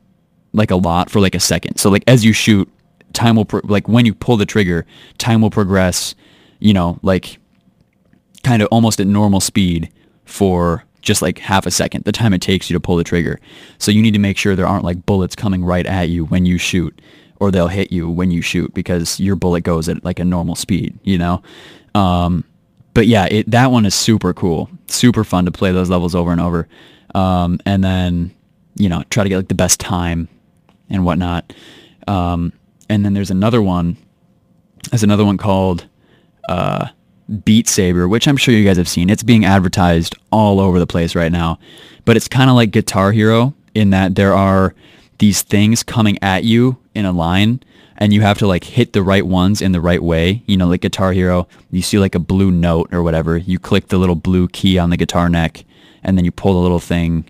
[0.53, 1.77] like a lot for like a second.
[1.77, 2.69] So like as you shoot,
[3.13, 4.85] time will pro- like when you pull the trigger,
[5.17, 6.15] time will progress.
[6.59, 7.37] You know, like
[8.43, 9.89] kind of almost at normal speed
[10.25, 13.39] for just like half a second, the time it takes you to pull the trigger.
[13.77, 16.45] So you need to make sure there aren't like bullets coming right at you when
[16.45, 16.99] you shoot
[17.39, 20.55] or they'll hit you when you shoot because your bullet goes at like a normal
[20.55, 21.41] speed, you know?
[21.95, 22.43] Um,
[22.93, 24.69] but yeah, it, that one is super cool.
[24.87, 26.67] Super fun to play those levels over and over.
[27.15, 28.35] Um, and then,
[28.75, 30.27] you know, try to get like the best time
[30.89, 31.53] and whatnot.
[32.07, 32.51] Um,
[32.89, 33.97] and then there's another one.
[34.89, 35.87] There's another one called
[36.49, 36.87] uh,
[37.45, 39.09] Beat Saber, which I'm sure you guys have seen.
[39.09, 41.59] It's being advertised all over the place right now.
[42.05, 44.73] But it's kind of like Guitar Hero in that there are
[45.19, 47.61] these things coming at you in a line
[47.97, 50.41] and you have to like hit the right ones in the right way.
[50.45, 53.37] You know, like Guitar Hero, you see like a blue note or whatever.
[53.37, 55.65] You click the little blue key on the guitar neck
[56.01, 57.29] and then you pull the little thing,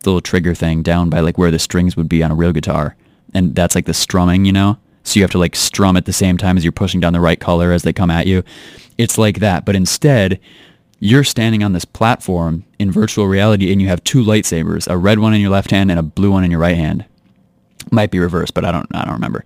[0.00, 2.52] the little trigger thing down by like where the strings would be on a real
[2.52, 2.96] guitar.
[3.32, 4.78] And that's like the strumming, you know?
[5.04, 7.20] So you have to like strum at the same time as you're pushing down the
[7.20, 8.42] right color as they come at you.
[8.98, 9.64] It's like that.
[9.64, 10.40] But instead,
[10.98, 15.20] you're standing on this platform in virtual reality and you have two lightsabers, a red
[15.20, 17.06] one in your left hand and a blue one in your right hand
[17.90, 19.44] might be reversed, but I don't I don't remember.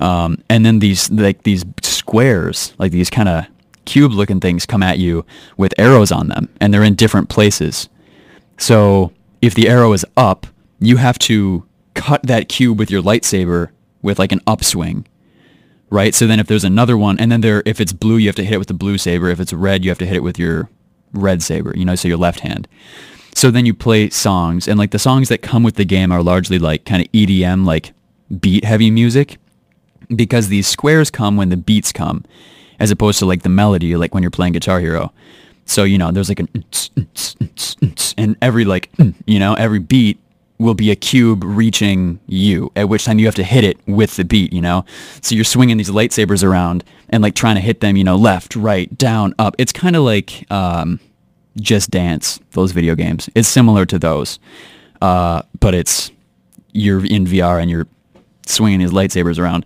[0.00, 3.46] Um, and then these like these squares, like these kind of
[3.84, 5.24] cube looking things come at you
[5.56, 7.88] with arrows on them and they're in different places.
[8.58, 10.46] So if the arrow is up,
[10.80, 11.64] you have to
[11.94, 13.70] cut that cube with your lightsaber
[14.02, 15.06] with like an upswing.
[15.88, 16.14] Right?
[16.14, 18.44] So then if there's another one and then there if it's blue you have to
[18.44, 20.38] hit it with the blue saber, if it's red you have to hit it with
[20.38, 20.68] your
[21.12, 22.68] red saber, you know, so your left hand.
[23.36, 26.22] So then you play songs, and like the songs that come with the game are
[26.22, 27.92] largely like kind of EDM, like
[28.40, 29.36] beat heavy music,
[30.08, 32.24] because these squares come when the beats come,
[32.80, 35.12] as opposed to like the melody, like when you're playing Guitar Hero.
[35.66, 36.48] So you know, there's like an
[38.16, 38.90] and every like
[39.26, 40.18] you know every beat
[40.58, 44.16] will be a cube reaching you, at which time you have to hit it with
[44.16, 44.86] the beat, you know?
[45.20, 48.56] So you're swinging these lightsabers around and like trying to hit them, you know, left,
[48.56, 49.54] right, down, up.
[49.58, 50.98] It's kind of like um,
[51.56, 53.30] Just Dance, those video games.
[53.34, 54.38] It's similar to those,
[55.00, 56.10] uh, but it's,
[56.72, 57.86] you're in VR and you're
[58.46, 59.64] swinging these lightsabers around.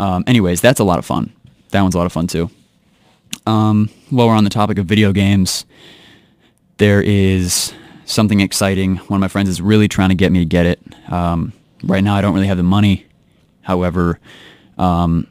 [0.00, 1.32] Um, anyways, that's a lot of fun.
[1.70, 2.50] That one's a lot of fun too.
[3.46, 5.64] Um, while we're on the topic of video games,
[6.78, 7.72] there is
[8.04, 8.96] something exciting.
[8.96, 10.80] One of my friends is really trying to get me to get it.
[11.10, 11.52] Um,
[11.82, 13.06] right now, I don't really have the money.
[13.62, 14.18] However,
[14.78, 15.26] um,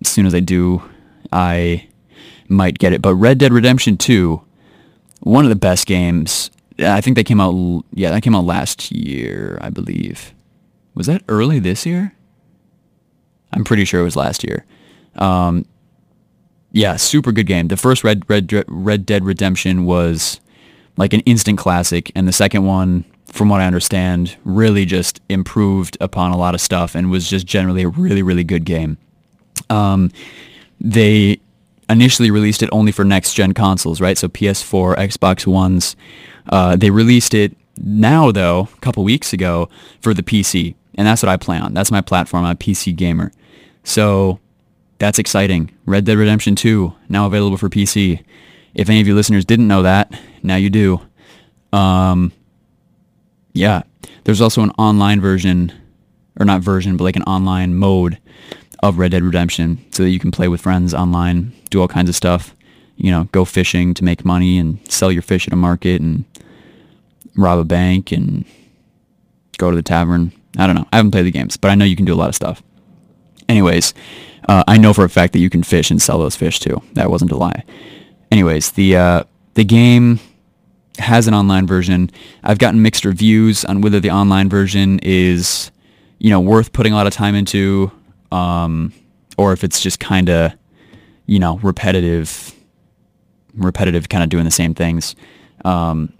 [0.00, 0.82] as soon as I do,
[1.32, 1.88] I
[2.48, 3.02] might get it.
[3.02, 4.43] But Red Dead Redemption 2,
[5.24, 6.50] one of the best games.
[6.78, 7.84] I think they came out.
[7.92, 10.34] Yeah, that came out last year, I believe.
[10.94, 12.14] Was that early this year?
[13.52, 14.64] I'm pretty sure it was last year.
[15.16, 15.64] Um,
[16.72, 17.68] yeah, super good game.
[17.68, 20.40] The first Red Red Red Dead Redemption was
[20.96, 22.12] like an instant classic.
[22.14, 26.60] And the second one, from what I understand, really just improved upon a lot of
[26.60, 28.98] stuff and was just generally a really, really good game.
[29.70, 30.10] Um,
[30.80, 31.40] they
[31.88, 34.16] initially released it only for next gen consoles, right?
[34.16, 35.96] So PS4, Xbox Ones.
[36.48, 39.68] Uh, they released it now, though, a couple weeks ago
[40.00, 40.74] for the PC.
[40.96, 41.74] And that's what I play on.
[41.74, 42.44] That's my platform.
[42.44, 43.32] I'm a PC gamer.
[43.82, 44.38] So
[44.98, 45.70] that's exciting.
[45.86, 48.22] Red Dead Redemption 2, now available for PC.
[48.74, 50.12] If any of you listeners didn't know that,
[50.42, 51.00] now you do.
[51.72, 52.32] Um,
[53.52, 53.82] yeah,
[54.24, 55.72] there's also an online version,
[56.38, 58.18] or not version, but like an online mode
[58.82, 62.08] of Red Dead Redemption, so that you can play with friends online, do all kinds
[62.08, 62.54] of stuff.
[62.96, 66.24] You know, go fishing to make money and sell your fish at a market and
[67.36, 68.44] rob a bank and
[69.58, 70.32] go to the tavern.
[70.56, 70.86] I don't know.
[70.92, 72.62] I haven't played the games, but I know you can do a lot of stuff.
[73.48, 73.94] Anyways,
[74.48, 76.80] uh, I know for a fact that you can fish and sell those fish too.
[76.92, 77.64] That wasn't a lie
[78.34, 80.18] anyways, the uh, the game
[80.98, 82.10] has an online version.
[82.42, 85.70] I've gotten mixed reviews on whether the online version is,
[86.18, 87.90] you know, worth putting a lot of time into,
[88.34, 88.92] um,
[89.38, 90.52] or if it's just kind of,
[91.26, 92.52] you know, repetitive,
[93.54, 95.14] repetitive, kind of doing the same things.
[95.64, 96.12] Um,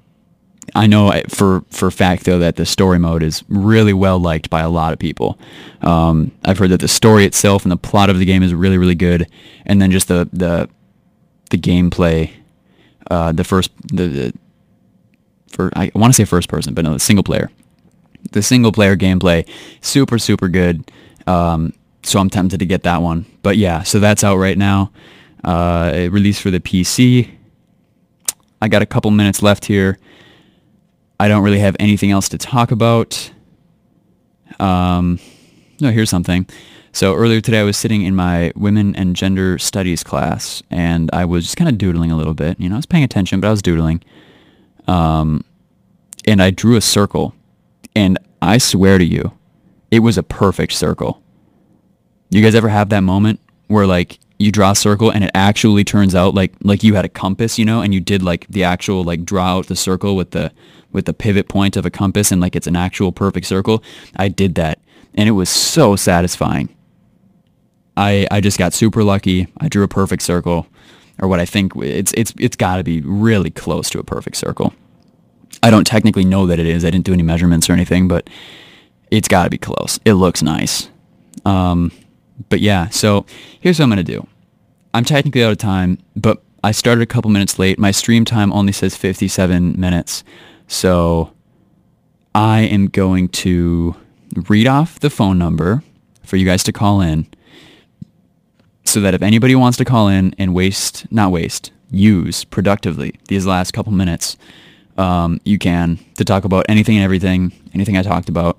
[0.74, 4.60] I know for for fact though that the story mode is really well liked by
[4.60, 5.38] a lot of people.
[5.82, 8.78] Um, I've heard that the story itself and the plot of the game is really
[8.78, 9.28] really good,
[9.66, 10.70] and then just the the
[11.50, 12.32] the gameplay,
[13.10, 14.32] uh, the first the, the
[15.48, 17.50] for I want to say first person, but no, the single player.
[18.32, 19.46] The single player gameplay,
[19.82, 20.90] super super good.
[21.26, 23.26] Um, so I'm tempted to get that one.
[23.42, 24.92] But yeah, so that's out right now.
[25.42, 27.30] Uh, it released for the PC.
[28.62, 29.98] I got a couple minutes left here.
[31.18, 33.30] I don't really have anything else to talk about.
[34.58, 35.18] Um,
[35.80, 36.46] no, here's something.
[36.92, 41.24] So earlier today, I was sitting in my women and gender studies class, and I
[41.24, 42.60] was just kind of doodling a little bit.
[42.60, 44.02] You know, I was paying attention, but I was doodling.
[44.86, 45.44] Um,
[46.26, 47.34] and I drew a circle,
[47.96, 49.32] and I swear to you,
[49.90, 51.20] it was a perfect circle.
[52.30, 55.84] You guys ever have that moment where like you draw a circle and it actually
[55.84, 58.64] turns out like like you had a compass, you know, and you did like the
[58.64, 60.52] actual like draw out the circle with the
[60.92, 63.82] with the pivot point of a compass and like it's an actual perfect circle.
[64.16, 64.80] I did that
[65.14, 66.68] and it was so satisfying.
[67.96, 69.46] I I just got super lucky.
[69.58, 70.66] I drew a perfect circle,
[71.20, 74.36] or what I think it's it's it's got to be really close to a perfect
[74.36, 74.74] circle.
[75.62, 76.84] I don't technically know that it is.
[76.84, 78.28] I didn't do any measurements or anything, but
[79.10, 80.00] it's got to be close.
[80.04, 80.88] It looks nice.
[81.44, 81.92] Um,
[82.48, 83.26] but yeah, so
[83.60, 84.26] here's what I'm gonna do.
[84.92, 87.78] I'm technically out of time, but I started a couple minutes late.
[87.78, 90.24] My stream time only says 57 minutes,
[90.66, 91.32] so
[92.34, 93.94] I am going to
[94.48, 95.82] read off the phone number
[96.22, 97.26] for you guys to call in
[98.84, 103.46] so that if anybody wants to call in and waste, not waste, use productively these
[103.46, 104.36] last couple minutes,
[104.96, 108.58] um, you can to talk about anything and everything, anything I talked about.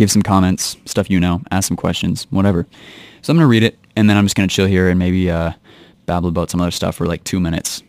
[0.00, 2.66] Give some comments, stuff you know, ask some questions, whatever.
[3.20, 4.98] So I'm going to read it, and then I'm just going to chill here and
[4.98, 5.52] maybe uh,
[6.06, 7.82] babble about some other stuff for like two minutes.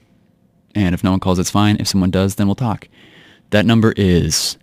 [0.76, 1.78] And if no one calls, it's fine.
[1.80, 2.90] If someone does, then we'll talk.
[3.52, 4.58] That number is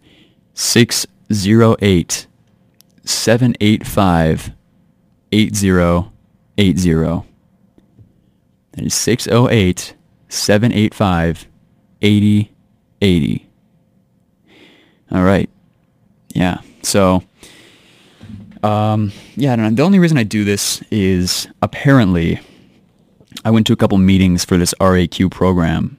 [0.53, 2.27] 608
[3.07, 4.51] 785
[5.33, 6.05] 80
[6.59, 7.25] 80.
[8.73, 9.95] That is 608
[10.29, 11.49] 785
[12.03, 13.49] 8080.
[15.13, 15.49] All right.
[16.35, 16.61] Yeah.
[16.83, 17.23] So,
[18.63, 19.71] um, yeah, know.
[19.71, 22.41] The only reason I do this is apparently
[23.45, 25.97] I went to a couple meetings for this RAQ program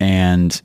[0.00, 0.60] and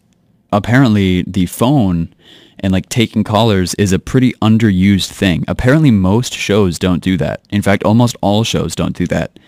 [0.51, 2.13] apparently the phone
[2.59, 5.43] and like taking callers is a pretty underused thing.
[5.47, 7.41] Apparently most shows don't do that.
[7.49, 9.39] In fact, almost all shows don't do that.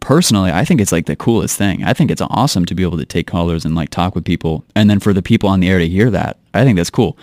[0.00, 1.82] Personally, I think it's like the coolest thing.
[1.84, 4.64] I think it's awesome to be able to take callers and like talk with people
[4.74, 6.38] and then for the people on the air to hear that.
[6.52, 7.16] I think that's cool.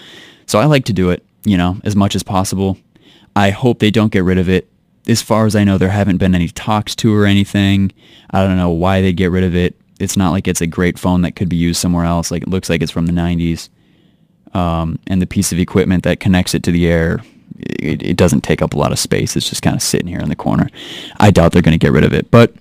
[0.45, 2.78] So I like to do it, you know, as much as possible.
[3.36, 4.67] I hope they don't get rid of it.
[5.07, 7.91] As far as I know, there haven't been any talks to or anything.
[8.29, 9.75] I don't know why they get rid of it.
[9.99, 12.32] It's not like it's a great phone that could be used somewhere else.
[12.32, 13.69] Like it looks like it's from the 90s.
[14.53, 17.21] Um, and the piece of equipment that connects it to the air,
[17.57, 19.36] it, it doesn't take up a lot of space.
[19.36, 20.69] It's just kind of sitting here in the corner.
[21.19, 22.29] I doubt they're going to get rid of it.
[22.32, 22.53] But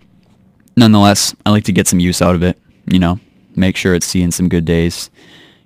[0.76, 2.58] nonetheless, I like to get some use out of it.
[2.86, 3.20] You know,
[3.56, 5.10] make sure it's seeing some good days,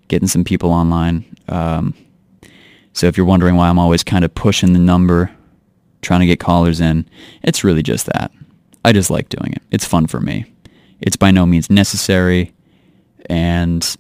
[0.09, 1.24] getting some people online.
[1.48, 1.94] Um,
[2.95, 5.30] so if you're wondering why I'm always kind of pushing the number,
[6.01, 7.07] trying to get callers in,
[7.42, 8.30] it's really just that.
[8.84, 9.62] I just like doing it.
[9.70, 10.47] It's fun for me.
[11.01, 12.55] It's by no means necessary.
[13.26, 13.97] And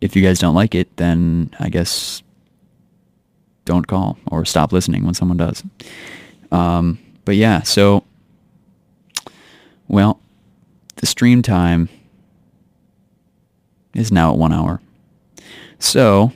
[0.00, 2.22] if you guys don't like it, then I guess
[3.64, 5.64] don't call or stop listening when someone does.
[6.52, 8.04] Um, but yeah, so,
[9.88, 10.20] well,
[10.96, 11.88] the stream time
[13.94, 14.80] is now at one hour.
[15.80, 16.32] So,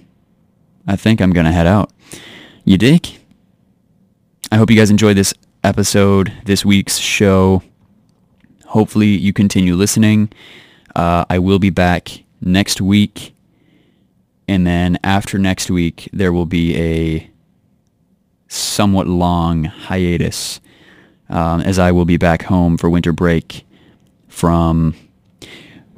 [0.89, 1.93] I think I'm going to head out.
[2.65, 3.07] You dig?
[4.51, 7.63] I hope you guys enjoyed this episode, this week's show.
[8.65, 10.33] Hopefully you continue listening.
[10.97, 13.35] Uh, I will be back next week.
[14.49, 17.31] And then after next week, there will be a
[18.49, 20.59] somewhat long hiatus
[21.29, 23.67] um, as I will be back home for winter break
[24.27, 24.95] from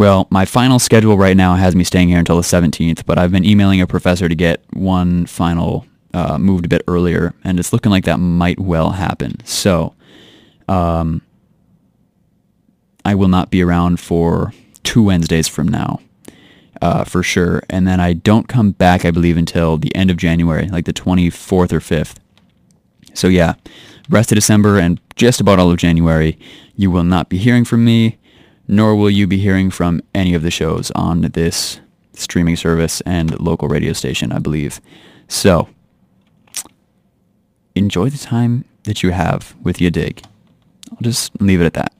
[0.01, 3.30] well, my final schedule right now has me staying here until the 17th, but I've
[3.30, 5.84] been emailing a professor to get one final
[6.14, 9.44] uh, moved a bit earlier, and it's looking like that might well happen.
[9.44, 9.94] So,
[10.68, 11.20] um,
[13.05, 16.01] I will not be around for two Wednesdays from now,
[16.80, 17.62] uh, for sure.
[17.68, 20.94] And then I don't come back, I believe, until the end of January, like the
[20.94, 22.14] 24th or 5th.
[23.12, 23.53] So yeah,
[24.09, 26.38] rest of December and just about all of January,
[26.74, 28.16] you will not be hearing from me
[28.71, 31.81] nor will you be hearing from any of the shows on this
[32.12, 34.81] streaming service and local radio station, I believe.
[35.27, 35.68] So,
[37.75, 40.25] enjoy the time that you have with Yadig.
[40.93, 41.93] I'll just leave it at that.